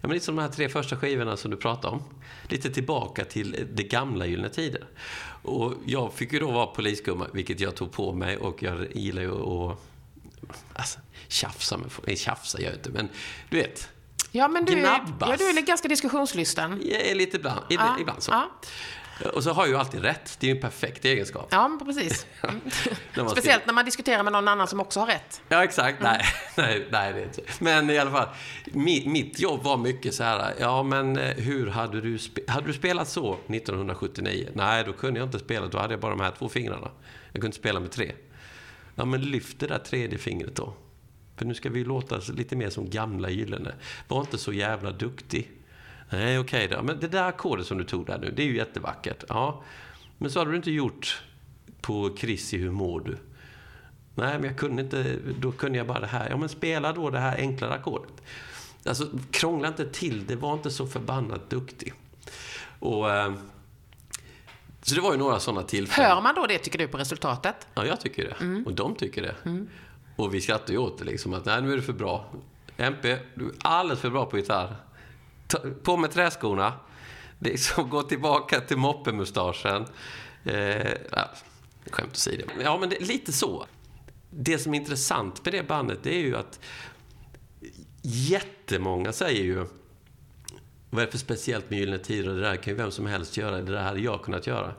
[0.00, 2.02] Ja, men lite som de här tre första skivorna som du pratade om.
[2.48, 4.84] Lite tillbaka till det gamla Gyllene Tider.
[5.42, 9.22] Och jag fick ju då vara polisgumma, vilket jag tog på mig och jag gillar
[9.22, 9.78] ju att...
[10.72, 12.06] Alltså, tjafsa med folk.
[12.06, 13.08] Nej, tjafsa gör jag inte, men
[13.50, 13.88] du vet.
[14.30, 15.28] Ja, men du, Gnabbas.
[15.30, 16.82] ja, du är ganska diskussionslysten.
[16.90, 18.30] Är lite ibland, Ja, ibland så.
[18.30, 18.50] ja.
[19.24, 20.36] Och så har jag ju alltid rätt.
[20.40, 21.48] Det är ju en perfekt egenskap.
[21.50, 22.26] Ja, men precis.
[22.46, 22.60] Mm.
[23.14, 25.42] När Speciellt när man diskuterar med någon annan som också har rätt.
[25.48, 26.02] Ja, exakt.
[26.02, 26.22] Nej,
[26.56, 27.42] nej, nej, det är inte.
[27.60, 28.28] Men i alla fall,
[28.64, 32.72] mitt, mitt jobb var mycket så här, ja men eh, hur hade du, hade du
[32.72, 34.48] spelat så 1979?
[34.54, 36.90] Nej, då kunde jag inte spela, då hade jag bara de här två fingrarna.
[37.32, 38.12] Jag kunde inte spela med tre.
[38.94, 40.74] Ja, men lyft det där tredje fingret då.
[41.36, 43.74] För nu ska vi låta lite mer som gamla Gyllene.
[44.08, 45.50] Var inte så jävla duktig.
[46.10, 46.82] Nej, okej då.
[46.82, 49.24] Men det där ackordet som du tog där nu, det är ju jättevackert.
[49.28, 49.62] Ja,
[50.18, 51.22] men så hade du inte gjort
[51.80, 53.16] på Chrissy, hur mår du?
[54.14, 56.30] Nej, men jag kunde inte, då kunde jag bara det här.
[56.30, 58.12] Ja, men spela då det här enklare ackordet.
[58.84, 61.92] Alltså, krångla inte till det, var inte så förbannat duktig.
[62.78, 63.32] Och, eh,
[64.82, 66.10] så det var ju några sådana tillfällen.
[66.10, 67.66] Hör man då det, tycker du, på resultatet?
[67.74, 68.62] Ja, jag tycker det.
[68.66, 69.34] Och de tycker det.
[70.16, 72.24] Och vi skrattade ju åt det liksom, att nej, nu är du för bra.
[72.76, 74.76] MP, du är alldeles för bra på gitarr.
[75.46, 76.72] Ta, på med träskorna.
[77.38, 79.86] Liksom, gå tillbaka till moppemustaschen.
[80.44, 81.30] Eh, ja,
[81.90, 82.44] skämt åsido.
[82.62, 83.66] Ja, men det, lite så.
[84.30, 86.60] Det som är intressant med det bandet, det är ju att
[88.02, 89.66] jättemånga säger ju
[90.90, 92.34] vad är det för speciellt med Gyllene Tider?
[92.34, 93.56] Det där kan ju vem som helst göra.
[93.56, 94.74] Det där hade jag kunnat göra.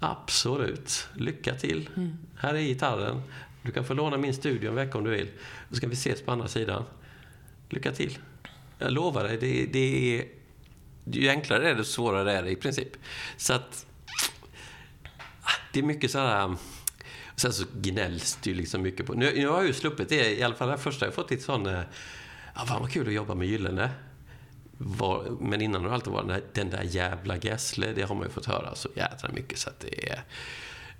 [0.00, 1.08] Absolut.
[1.14, 1.90] Lycka till.
[1.96, 2.18] Mm.
[2.36, 3.22] Här är gitarren.
[3.62, 5.30] Du kan få låna min studio en vecka om du vill.
[5.68, 6.84] Då ska vi ses på andra sidan.
[7.68, 8.18] Lycka till.
[8.78, 10.26] Jag lovar dig, det, det är...
[11.12, 12.88] Ju enklare det är, desto svårare är det i princip.
[13.36, 13.86] Så att...
[15.72, 16.56] Det är mycket så här...
[17.36, 19.14] Sen så gnälls det ju liksom mycket på...
[19.14, 21.42] Nu, nu har jag ju sluppit det, i alla fall det första jag fått lite
[21.42, 21.64] sån...
[22.54, 23.90] Ja, fan vad kul att jobba med Gyllene.
[24.78, 28.30] Var, men innan har det alltid varit den där jävla Gessle, det har man ju
[28.30, 30.22] fått höra så jädra mycket så att det är...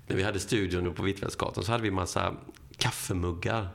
[0.07, 2.35] När vi hade studion på Hvitfeldtsgatan så hade vi massa
[2.77, 3.69] kaffemuggar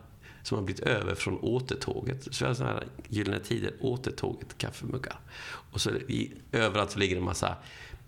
[0.44, 2.24] som har blivit över från återtåget.
[2.34, 5.20] Så vi har sådana här Gyllene Tider, återtåget kaffemuggar.
[5.44, 7.56] Och så i, överallt så ligger det en massa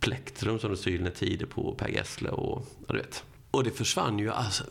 [0.00, 3.24] plektrum som det står Gyllene Tider på, Per Gessle och, ja, du vet.
[3.50, 4.64] Och det försvann ju, alltså,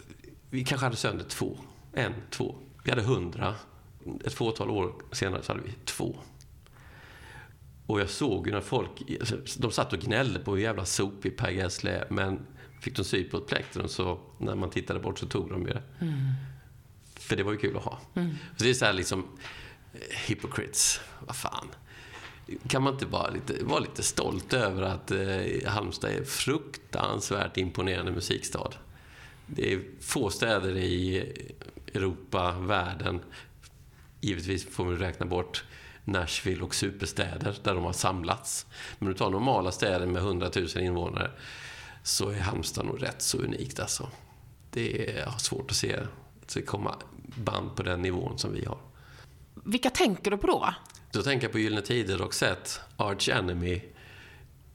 [0.50, 1.58] vi kanske hade sönder två.
[1.94, 2.56] En, två.
[2.84, 3.56] Vi hade hundra.
[4.26, 6.16] Ett fåtal år senare så hade vi två.
[7.88, 8.90] Och jag såg ju när folk,
[9.20, 12.40] alltså, de satt och gnällde på hur jävla sopig Per Gessle är, men
[12.82, 15.74] fick de sy på ett plektrum så när man tittade bort så tog de ju
[15.74, 15.84] det.
[16.00, 16.16] Mm.
[17.28, 18.00] För det var ju kul att ha.
[18.16, 18.36] Mm.
[18.58, 19.26] Så det är så här liksom,
[19.94, 21.68] eh, hypocrites, vad fan.
[22.68, 28.12] Kan man inte bara lite, vara lite stolt över att eh, Halmstad är fruktansvärt imponerande
[28.12, 28.72] musikstad?
[29.48, 31.18] Det är få städer i
[31.94, 33.20] Europa, världen,
[34.22, 35.64] givetvis får vi räkna bort
[36.04, 38.66] Nashville och superstäder där de har samlats.
[39.00, 41.32] Men du tar normala städer med 100 000 invånare
[42.04, 44.10] så är Halmstad nog rätt så unikt alltså.
[44.72, 46.96] Det är svårt att se att det komma
[47.36, 48.78] band på den nivån som vi har.
[49.54, 50.74] Vilka tänker du på då?
[51.12, 53.82] Då tänker jag på Gyllene Tider, Roxette, Arch Enemy,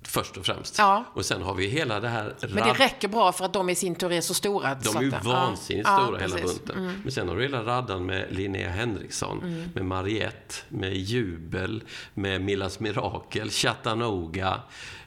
[0.03, 0.79] Först och främst.
[0.79, 1.05] Ja.
[1.15, 2.37] Och sen har vi hela det här...
[2.41, 4.75] Men det räcker bra för att de i sin tur är så stora.
[4.75, 6.03] De är ju vansinnigt ja.
[6.03, 6.79] stora, ja, hela bunten.
[6.79, 7.01] Mm.
[7.03, 9.71] Men sen har du hela raddan med Linnea Henriksson, mm.
[9.75, 11.83] med Mariette, med Jubel,
[12.15, 14.61] med Millas Mirakel, Chattanooga,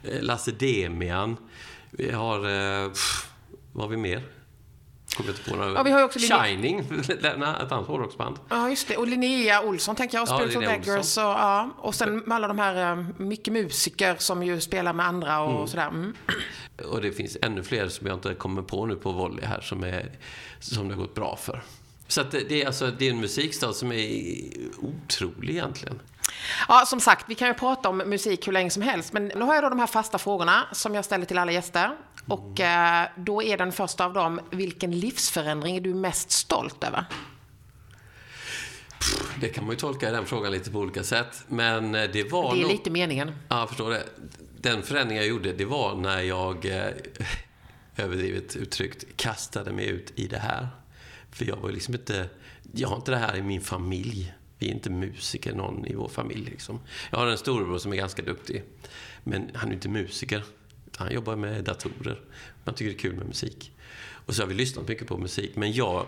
[0.03, 1.37] eh, Lasse Demian.
[1.91, 2.37] Vi har...
[2.37, 2.91] Eh,
[3.71, 4.23] vad har vi mer?
[5.17, 5.71] Kommer inte på några.
[5.71, 8.39] Ja, vi har också Shining, ett annat hårdrocksband.
[8.49, 8.97] Ja, just det.
[8.97, 11.17] Och Linnea Olsson tänker jag, Spirit ja, of Beggars.
[11.17, 11.69] Och, ja.
[11.77, 15.55] och sen med alla de här, uh, mycket musiker som ju spelar med andra och
[15.55, 15.67] mm.
[15.67, 15.87] sådär.
[15.87, 16.13] Mm.
[16.89, 19.83] Och det finns ännu fler som jag inte kommer på nu på volley här som,
[19.83, 20.11] är,
[20.59, 21.63] som det har gått bra för.
[22.07, 24.41] Så att det, är alltså, det är en musikstad som är
[24.81, 25.99] otrolig egentligen.
[26.67, 29.41] Ja, som sagt, vi kan ju prata om musik hur länge som helst, men nu
[29.41, 31.97] har jag då de här fasta frågorna som jag ställer till alla gäster.
[32.27, 37.05] Och eh, då är den första av dem, vilken livsförändring är du mest stolt över?
[39.41, 41.43] Det kan man ju tolka den frågan lite på olika sätt.
[41.47, 42.71] Men eh, det var Det är nog...
[42.71, 43.31] lite meningen.
[43.47, 44.03] Ja, jag förstår det.
[44.61, 46.87] Den förändring jag gjorde, det var när jag, eh,
[47.97, 50.67] överdrivet uttryckt, kastade mig ut i det här.
[51.31, 52.29] För jag var liksom inte...
[52.71, 54.33] Jag har inte det här i min familj.
[54.59, 56.45] Vi är inte musiker, någon i vår familj.
[56.49, 56.79] Liksom.
[57.11, 58.63] Jag har en storebror som är ganska duktig.
[59.23, 60.43] Men han är inte musiker.
[60.97, 62.21] Han jobbar med datorer.
[62.63, 63.71] Man tycker det är kul med musik.
[64.25, 65.55] Och så har vi lyssnat mycket på musik.
[65.55, 66.05] Men jag...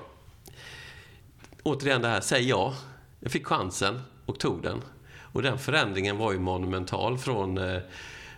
[1.64, 2.76] Återigen det här, säg ja.
[3.20, 4.82] Jag fick chansen och tog den.
[5.18, 7.82] Och den förändringen var ju monumental från eh,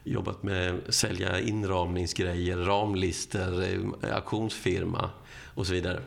[0.04, 3.74] jobbat med sälja inramningsgrejer, ramlister,
[4.04, 5.10] eh, auktionsfirma
[5.54, 6.02] och så vidare.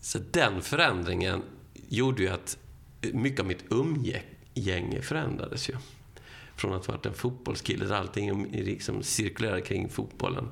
[0.00, 1.42] Så den förändringen
[1.88, 2.58] gjorde ju att
[3.00, 5.76] mycket av mitt umgänge förändrades ju.
[6.56, 10.48] Från att ha varit en fotbollskille där allting liksom cirkulerade kring fotbollen.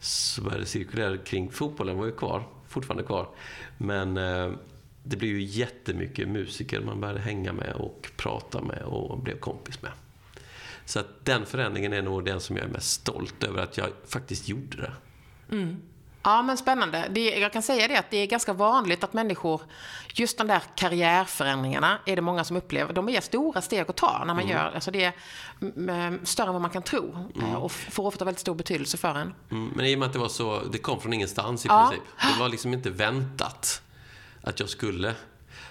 [0.00, 3.28] Så började det cirkulera kring fotbollen, var ju kvar, fortfarande kvar.
[3.78, 4.50] Men eh,
[5.02, 9.82] det blev ju jättemycket musiker man började hänga med och prata med och blev kompis
[9.82, 9.92] med.
[10.84, 13.88] Så att den förändringen är nog den som jag är mest stolt över att jag
[14.06, 14.92] faktiskt gjorde det.
[15.56, 15.76] Mm.
[16.26, 17.06] Ja, men spännande.
[17.10, 19.60] Det, jag kan säga det att det är ganska vanligt att människor,
[20.14, 22.92] just de där karriärförändringargarna är det många som upplever.
[22.92, 24.48] De är stora steg att ta när man mm.
[24.48, 27.56] gör, alltså det är större än vad man kan tro mm.
[27.56, 29.34] och får ofta väldigt stor betydelse för en.
[29.50, 29.72] Mm.
[29.76, 31.88] Men i och med att det var så, det kom från ingenstans i ja.
[31.88, 32.08] princip.
[32.34, 33.82] Det var liksom inte väntat
[34.42, 35.14] att jag skulle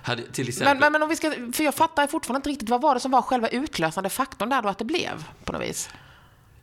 [0.01, 0.63] hade, exempel...
[0.63, 2.99] men, men, men om vi ska, för jag fattar fortfarande inte riktigt, vad var det
[2.99, 5.89] som var själva utlösande faktorn där då att det blev på något vis?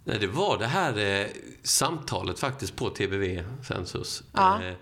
[0.04, 1.26] Nej, det var det här eh,
[1.62, 4.22] samtalet faktiskt på TBV Sensus.
[4.32, 4.62] Ja.
[4.62, 4.72] Eh,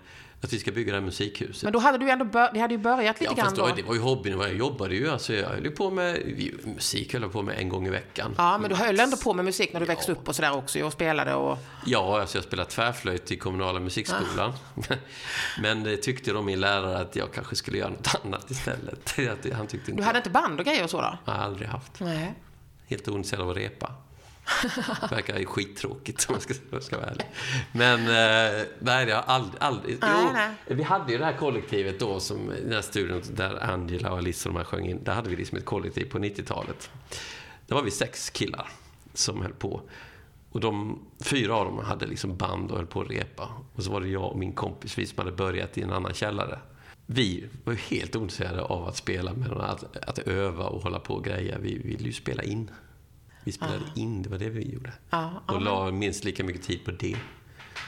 [0.43, 1.63] Att vi ska bygga det här musikhuset.
[1.63, 3.67] Men då hade du ändå bör, det hade ju börjat lite Ja, grann då.
[3.75, 4.39] det var ju hobbyn.
[4.39, 5.09] Jag jobbade ju.
[5.09, 6.19] Alltså, jag höll ju på med
[6.65, 8.35] musik höll jag på med en gång i veckan.
[8.37, 10.81] Ja, men du höll ändå på med musik när du växte upp och sådär också
[10.83, 11.57] och spelade och...
[11.85, 14.53] Ja, alltså jag spelade tvärflöjt i kommunala musikskolan.
[15.61, 19.15] Men det tyckte då min lärare att jag kanske skulle göra något annat istället.
[19.53, 21.17] Han tyckte inte Du hade inte band och grejer och så då?
[21.25, 21.99] jag har aldrig haft.
[21.99, 22.33] Nej.
[22.87, 23.91] Helt ointresserad av att repa.
[25.09, 27.25] Verkar ju skittråkigt om man ska, jag ska vara ärlig.
[27.71, 29.61] Men eh, nej, det har aldrig...
[29.61, 30.29] aldrig jo,
[30.75, 34.49] vi hade ju det här kollektivet då, som den här studion där Angela och Alice
[34.49, 35.03] och de här sjöng in.
[35.03, 36.89] Där hade vi liksom ett kollektiv på 90-talet.
[37.67, 38.69] Där var vi sex killar
[39.13, 39.81] som höll på.
[40.51, 43.49] Och de fyra av dem hade liksom band och höll på att repa.
[43.75, 46.13] Och så var det jag och min kompis, vi som hade börjat i en annan
[46.13, 46.59] källare.
[47.05, 50.99] Vi var ju helt ointresserade av att spela med någon, att, att öva och hålla
[50.99, 51.57] på och greja.
[51.59, 52.71] Vi ville ju spela in.
[53.43, 54.93] Vi spelade in, det var det vi gjorde.
[55.09, 57.17] Ja, och la minst lika mycket tid på det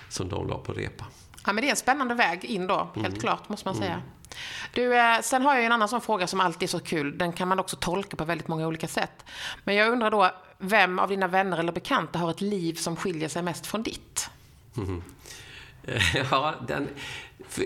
[0.10, 1.06] som de la på repa.
[1.46, 3.20] Ja, men det är en spännande väg in då, helt Mm.
[3.20, 4.02] klart, måste man säga.
[4.74, 7.18] Du, eh, sen har jag en annan sån fråga som alltid är så kul.
[7.18, 9.26] Den kan man också tolka på väldigt många olika sätt.
[9.64, 13.30] Men jag undrar då, vem av dina vänner eller bekanta har ett liv som skiljer
[13.30, 14.30] sig mest från ditt?
[16.32, 16.88] Ja, den,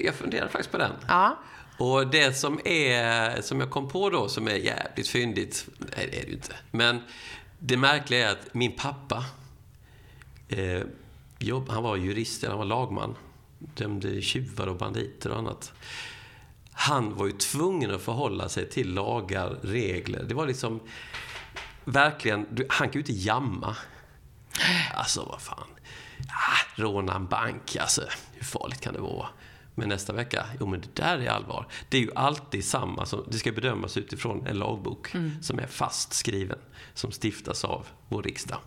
[0.02, 0.92] jag funderar faktiskt på den.
[1.08, 1.38] Ja.
[1.78, 6.18] Och det som, är, som jag kom på då, som är jävligt fyndigt, nej det
[6.20, 6.56] är det ju inte.
[6.72, 7.02] Men
[7.60, 9.26] det märkliga är att min pappa,
[10.50, 10.82] eh,
[11.40, 13.16] jobb, han var jurist, han var lagman.
[13.60, 15.74] Dömde tjuvar och banditer och annat.
[16.72, 20.24] Han var ju tvungen att förhålla sig till lagar, regler.
[20.24, 20.80] Det var liksom
[21.86, 23.76] verkligen, du- han kan ju inte jamma.
[24.94, 25.68] Alltså, vad fan.
[26.30, 28.02] Ah, råna en bank, alltså,
[28.34, 29.28] hur farligt kan det vara?
[29.80, 31.68] Men nästa vecka, jo men det där är allvar.
[31.90, 35.12] Det är ju alltid samma, som, det ska bedömas utifrån en lagbok
[35.42, 36.60] som är fast skriven,
[36.94, 38.60] som stiftas av vår riksdag.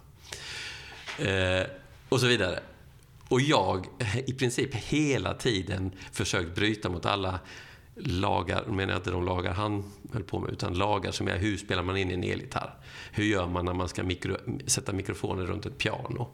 [1.18, 1.66] Eh,
[2.08, 2.60] och så vidare.
[3.28, 3.86] Och jag
[4.26, 7.40] i princip hela tiden försökt bryta mot alla
[7.96, 11.56] lagar, menar jag inte de lagar han höll på med, utan lagar som är hur
[11.56, 12.74] spelar man in en elgitarr?
[13.12, 14.36] Hur gör man när man ska mikro,
[14.66, 16.28] sätta mikrofoner runt ett piano?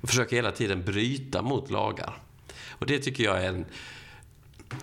[0.00, 2.22] Man försöker hela tiden bryta mot lagar.
[2.68, 3.64] Och det tycker jag är en...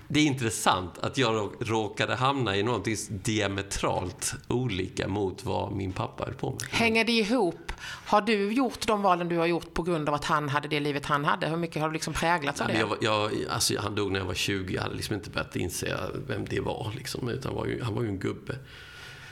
[0.07, 5.91] Det är intressant att jag rå- råkade hamna i något diametralt olika mot vad min
[5.93, 6.61] pappa höll på med.
[6.69, 7.71] Hänger det ihop?
[8.05, 10.79] Har du gjort de valen du har gjort på grund av att han hade det
[10.79, 11.47] livet han hade?
[11.47, 12.79] Hur mycket har du liksom präglats av det?
[12.79, 14.73] jag, jag, alltså, han dog när jag var 20.
[14.73, 16.91] Jag hade liksom inte börjat inse vem det var.
[16.95, 18.55] Liksom, utan han var, ju, han var ju en gubbe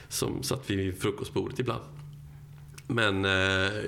[0.10, 1.82] som satt vid frukostbordet ibland.
[2.88, 3.32] Men eh,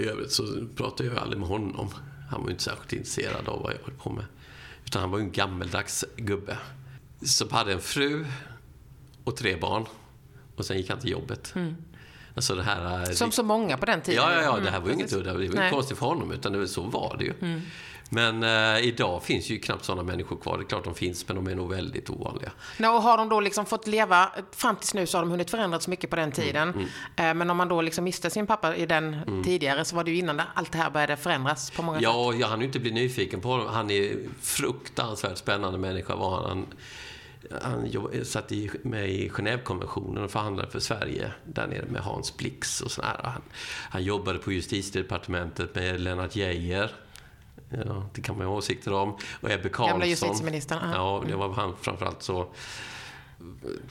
[0.01, 0.43] i övrigt så
[0.75, 1.89] pratade jag aldrig med honom.
[2.29, 4.25] Han var ju inte särskilt intresserad av vad jag höll på med.
[4.93, 6.57] Utan han var ju en gammeldags gubbe.
[7.21, 8.25] Som hade en fru
[9.23, 9.85] och tre barn.
[10.55, 11.53] Och sen gick han till jobbet.
[12.35, 12.99] Alltså det här...
[13.09, 14.23] eh, Som så många på den tiden.
[14.23, 14.55] Ja, ja, ja.
[14.59, 15.17] Det här Mm, var ju inget precis.
[15.17, 15.29] udda.
[15.31, 15.51] Det var ju.
[15.51, 15.71] Mm.
[15.71, 17.33] konstigt för honom, utan det var, så var det ju.
[18.13, 20.57] Men eh, idag finns ju knappt sådana människor kvar.
[20.57, 22.51] Det är klart de finns, men de är nog väldigt ovanliga.
[22.79, 25.49] Nå, och har de då liksom fått leva, fram tills nu så har de hunnit
[25.49, 26.87] förändras mycket på den Mm, tiden.
[27.15, 30.11] Eh, Men om man då liksom miste sin pappa i den tidigare så var det
[30.11, 32.03] ju innan allt det här började förändras på många sätt.
[32.03, 33.67] Ja, jag hann ju inte bli nyfiken på honom.
[33.67, 36.47] Han är fruktansvärt spännande människa var han.
[36.49, 36.65] Han,
[37.61, 42.81] han satt i, med i Genèvekonventionen och förhandlade för Sverige där nere med Hans Blix
[42.81, 43.19] och sådär.
[43.23, 43.41] Han,
[43.89, 46.91] han jobbade på justitiedepartementet med Lennart Geijer.
[47.85, 49.17] Ja, det kan man ju ha åsikter om.
[49.41, 50.09] Och Ebbe Carlsson.
[50.09, 50.95] justitieministern, ja.
[50.95, 52.47] Ja, det var han framförallt så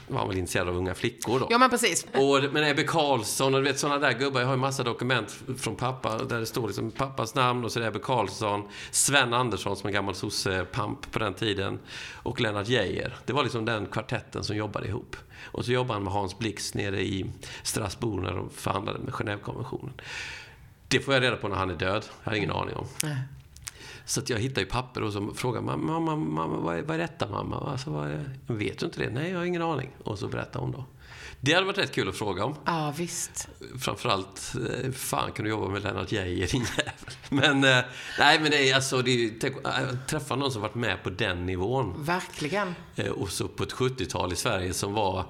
[0.07, 1.47] var han väl intresserad av unga flickor då.
[1.49, 2.05] Ja, men precis.
[2.13, 4.39] Och, men Ebbe Carlsson och du vet sådana där gubbar.
[4.39, 7.79] Jag har ju massa dokument från pappa där det står liksom pappas namn och så
[7.79, 11.79] är det Ebbe Carlsson, Sven Andersson som en gammal sosse-pamp på den tiden
[12.13, 13.15] och Lennart Geijer.
[13.25, 15.15] Det var liksom den kvartetten som jobbade ihop.
[15.51, 17.31] Och så jobbade han med Hans Blix nere i
[17.63, 20.01] Strasbourg när de förhandlade med Genèvekonventionen.
[20.87, 22.05] Det får jag reda på när han är död.
[22.23, 22.85] Jag har ingen aning om.
[24.05, 26.95] Så att jag hittar ju papper och så frågar man, mamma, mamma vad, är, vad
[26.95, 27.71] är detta mamma?
[27.71, 29.09] Alltså, vad är, vet du inte det?
[29.09, 29.89] Nej, jag har ingen aning.
[30.03, 30.85] Och så berättar hon då.
[31.39, 32.55] Det hade varit rätt kul att fråga om.
[32.65, 33.47] Ja, visst.
[33.79, 34.53] Framförallt,
[34.85, 36.93] eh, fan kan du jobba med Lennart Geijer, din jävel.
[37.29, 37.85] Men, eh,
[38.19, 41.09] nej men det är alltså, det är, tänk, att träffa någon som varit med på
[41.09, 41.93] den nivån.
[41.97, 42.75] Verkligen.
[42.95, 45.25] Eh, Och så på ett 70-tal i Sverige som var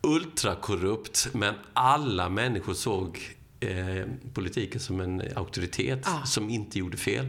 [0.00, 3.20] ultrakorrupt, men alla människor såg
[3.62, 6.24] eh, politiken som en auktoritet Ah.
[6.24, 7.26] som inte gjorde fel.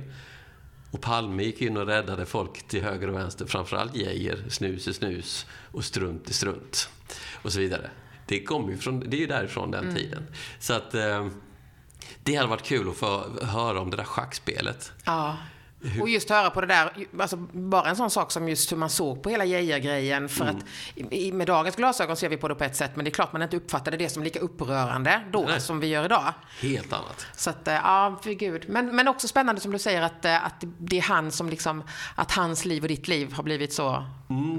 [0.91, 4.91] Och Palme gick in och räddade folk till höger och vänster, framförallt Geijer, snus är
[4.91, 6.89] snus och strunt är strunt
[7.41, 7.89] och så vidare.
[8.27, 9.95] Det, kom ju från, det är ju därifrån den Mm.
[9.95, 10.23] tiden.
[10.59, 11.27] Så att eh,
[12.23, 14.91] det hade varit kul att få höra om det där schackspelet.
[15.05, 15.37] Ja.
[16.01, 18.89] Och just höra på det där, alltså bara en sån sak som just hur man
[18.89, 20.29] såg på hela Geijer-grejen.
[20.29, 20.55] För Mm.
[20.57, 20.63] att
[21.13, 23.33] i, med dagens glasögon ser vi på det på ett sätt, men det är klart
[23.33, 25.61] man inte uppfattade det som lika upprörande då Nej.
[25.61, 26.33] som vi gör idag.
[26.61, 27.25] Helt annat.
[27.35, 28.65] Så att, eh, ja, för gud.
[28.69, 31.83] Men, men också spännande som du säger att, eh, att det är han som liksom,
[32.15, 34.05] att hans liv och ditt liv har blivit så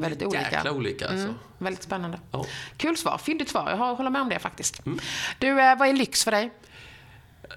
[0.01, 0.39] väldigt olika.
[0.41, 1.25] Mm, Jäkla olika alltså.
[1.25, 2.19] Mm, väldigt spännande.
[2.31, 2.45] Ja.
[2.77, 3.71] Kul svar, fyndigt svar.
[3.71, 4.87] Jag håller med om det faktiskt.
[4.87, 4.99] Mm.
[5.39, 6.51] Du, eh, vad är lyx för dig?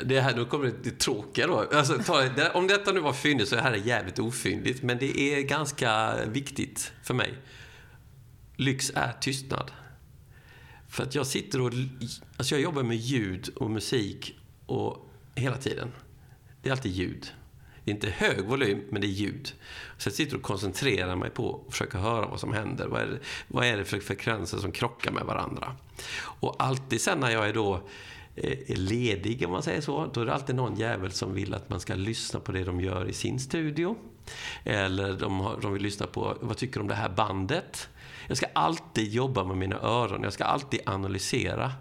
[0.06, 1.60] Det här, nu kommer det, det tråkiga då.
[1.74, 4.84] Alltså, ta, det, om detta nu var fyndigt så är det här jävligt ofyndigt.
[4.84, 7.34] Men det är ganska viktigt för mig.
[8.56, 9.72] Lyx är tystnad.
[10.90, 11.72] För att jag sitter och...
[12.38, 15.92] Alltså jag jobbar med ljud och musik och hela tiden.
[16.62, 17.32] Det är alltid ljud.
[17.84, 19.54] Det är inte hög volym, men det är ljud.
[19.98, 22.88] Så jag sitter och koncentrerar mig på att försöka höra vad som händer.
[22.88, 25.76] Vad är det, vad är det för frekvenser som krockar med varandra?
[26.20, 27.90] Och alltid sen när jag är då
[28.68, 31.80] ledig, om man säger så, då är det alltid någon jävel som vill att man
[31.80, 33.96] ska lyssna på det de gör i sin studio.
[34.64, 37.90] Eller de, har, de vill lyssna på, vad tycker du om det här bandet?
[38.28, 41.72] Jag ska alltid jobba med mina öron, jag ska alltid analysera.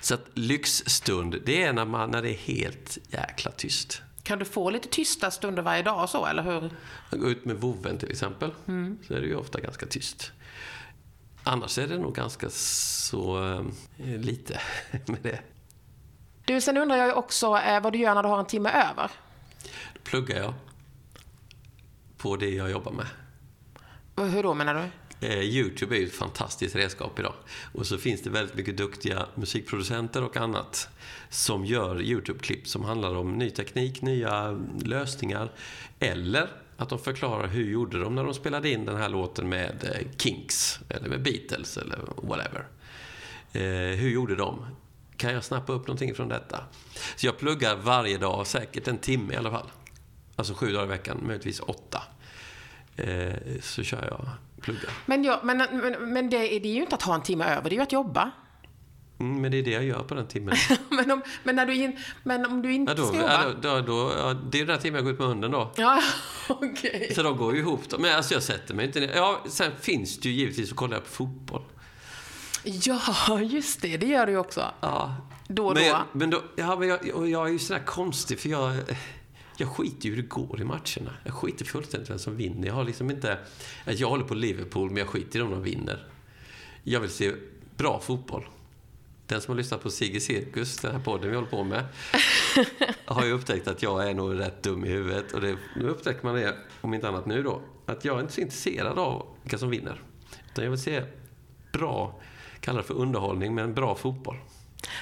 [0.00, 4.02] Så att lyxstund, det är när, man, när det är helt jäkla tyst.
[4.22, 6.70] Kan du få lite tysta stunder varje dag så, eller hur?
[7.18, 8.50] Går ut med vovven till exempel,
[9.06, 10.32] så är det ju ofta ganska tyst.
[11.48, 13.52] Annars är det nog ganska så
[13.96, 14.60] eh, lite
[15.06, 15.40] med det.
[16.44, 18.70] Du, sen undrar jag ju också eh, vad du gör när du har en timme
[18.70, 19.10] över.
[19.94, 20.54] Då pluggar jag
[22.16, 23.06] på det jag jobbar med.
[24.30, 25.26] Hur då menar du?
[25.26, 27.34] Eh, Youtube är ju ett fantastiskt redskap idag.
[27.74, 30.88] Och så finns det väldigt mycket duktiga musikproducenter och annat
[31.30, 35.52] som gör Youtube-klipp som handlar om ny teknik, nya lösningar.
[35.98, 39.84] Eller att de förklarar hur gjorde de när de spelade in den här låten med
[39.94, 42.66] eh, Kinks, eller med Beatles, eller whatever.
[43.52, 44.66] Eh, hur gjorde de?
[45.16, 46.64] Kan jag snappa upp någonting från detta?
[47.16, 49.70] Så jag pluggar varje dag, säkert en timme i alla fall.
[50.36, 52.02] Alltså sju dagar i veckan, möjligtvis åtta.
[52.96, 54.28] Eh, så kör jag
[54.62, 54.90] pluggar.
[55.06, 57.44] Men, ja, men, men, men det, är- det är ju inte att ha en timme
[57.44, 58.30] över, det är ju att jobba.
[59.18, 60.54] Mm, men det är det jag gör på den timmen.
[60.90, 63.60] men, om, men, när du in, men om du inte Ja, då, ska ja, jobba?
[63.60, 65.72] då, då, då, ja, det är den här timmen jag går ut med hunden då.
[65.76, 66.02] Ja,
[66.48, 67.12] okej.
[67.14, 67.80] Så de går ju ihop.
[67.88, 67.98] Då.
[67.98, 69.12] Men alltså jag sätter mig inte ner.
[69.14, 71.62] Ja, sen finns det ju givetvis att kolla på fotboll.
[72.64, 73.96] Ja, just det.
[73.96, 74.64] Det gör du ju också.
[74.80, 75.14] Ja.
[75.48, 75.88] Då och men, då.
[75.88, 78.76] jag- Men då ja, men jag, och jag är ju sådär konstig för jag,
[79.56, 81.14] jag skiter ju hur det går i matcherna.
[81.24, 82.66] Jag skiter fullständigt i vem som vinner.
[82.66, 83.38] Jag har liksom inte...
[83.84, 86.06] Jag håller på Liverpool, men jag skiter i om de vinner.
[86.82, 87.32] Jag vill se
[87.76, 88.44] bra fotboll.
[89.26, 91.84] Den som har lyssnat på Sigge Cirkus, den här podden vi håller på med,
[93.04, 95.32] har ju upptäckt att jag är nog rätt dum i huvudet.
[95.32, 98.32] Och det, nu upptäcker man det, om inte annat nu då, att jag är inte
[98.32, 100.02] så intresserad av vilka som vinner.
[100.50, 101.02] Utan jag vill se
[101.72, 102.20] bra,
[102.60, 104.36] kallar det för underhållning, men bra fotboll.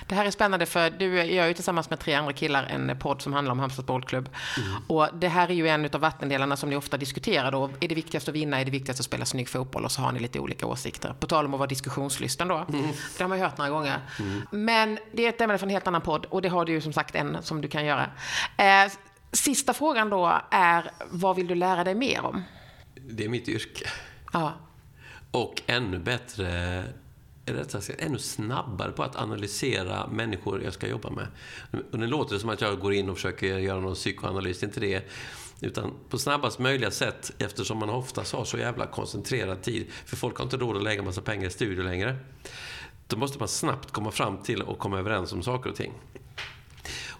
[0.06, 3.22] Det här är spännande för du gör ju tillsammans med tre andra killar en podd
[3.22, 4.28] som handlar om Halmstads bollklubb.
[4.86, 7.70] Och det här är ju en av vattendelarna som ni ofta diskuterar då.
[7.80, 8.60] Är det viktigast att vinna?
[8.60, 9.84] Är det viktigast att spela snygg fotboll?
[9.84, 11.14] Och så har ni lite olika åsikter.
[11.20, 12.66] På tal om att vara diskussionslysten då.
[13.18, 14.00] Det har man ju hört några gånger.
[14.50, 16.80] Men det är ett ämne för en helt annan podd och det har du ju
[16.80, 18.10] som sagt en som du kan göra.
[18.56, 18.92] Eh,
[19.32, 22.42] sista frågan då är, vad vill du lära dig mer om?
[23.10, 23.88] Det är mitt yrke.
[24.32, 24.52] Ja.
[25.30, 26.84] Och ännu bättre,
[27.46, 31.26] eller rättare sagt, ännu snabbare på att analysera människor jag ska jobba med.
[31.92, 34.68] Och det låter som att jag går in och försöker göra någon psykoanalys, det är
[34.68, 35.04] inte det.
[35.60, 39.86] Utan på snabbast möjliga sätt, eftersom man oftast har så jävla koncentrerad tid.
[40.04, 42.16] För folk har inte råd att lägga massa pengar i studier längre.
[43.06, 45.92] Då måste man snabbt komma fram till och komma överens om saker och ting.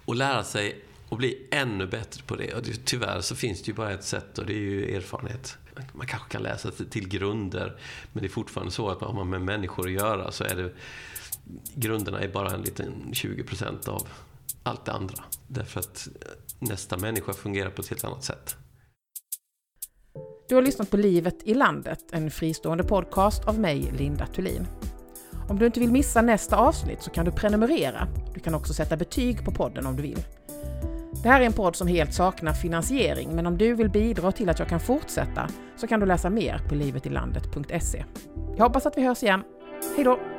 [0.05, 2.53] Och lära sig att bli ännu bättre på det.
[2.53, 5.57] Och det, tyvärr så finns det ju bara ett sätt och det är ju erfarenhet.
[5.93, 7.79] Man kanske kan läsa till grunder,
[8.13, 10.73] men det är fortfarande så att har man med människor att göra så är det
[11.75, 14.07] grunderna är bara en liten 20% av
[14.63, 15.23] allt det andra.
[15.47, 16.07] Därför att
[16.59, 18.57] nästa människa fungerar på ett helt annat sätt.
[20.49, 24.67] Du har lyssnat på Livet i landet, en fristående podcast av mig, Linda Thulin.
[25.49, 28.07] Om du inte vill missa nästa avsnitt så kan du prenumerera.
[28.33, 30.19] Du kan också sätta betyg på podden om du vill.
[31.23, 34.49] Det här är en podd som helt saknar finansiering, men om du vill bidra till
[34.49, 38.05] att jag kan fortsätta så kan du läsa mer på livetilandet.se.
[38.57, 39.43] Jag hoppas att vi hörs igen.
[39.95, 40.34] Hej då!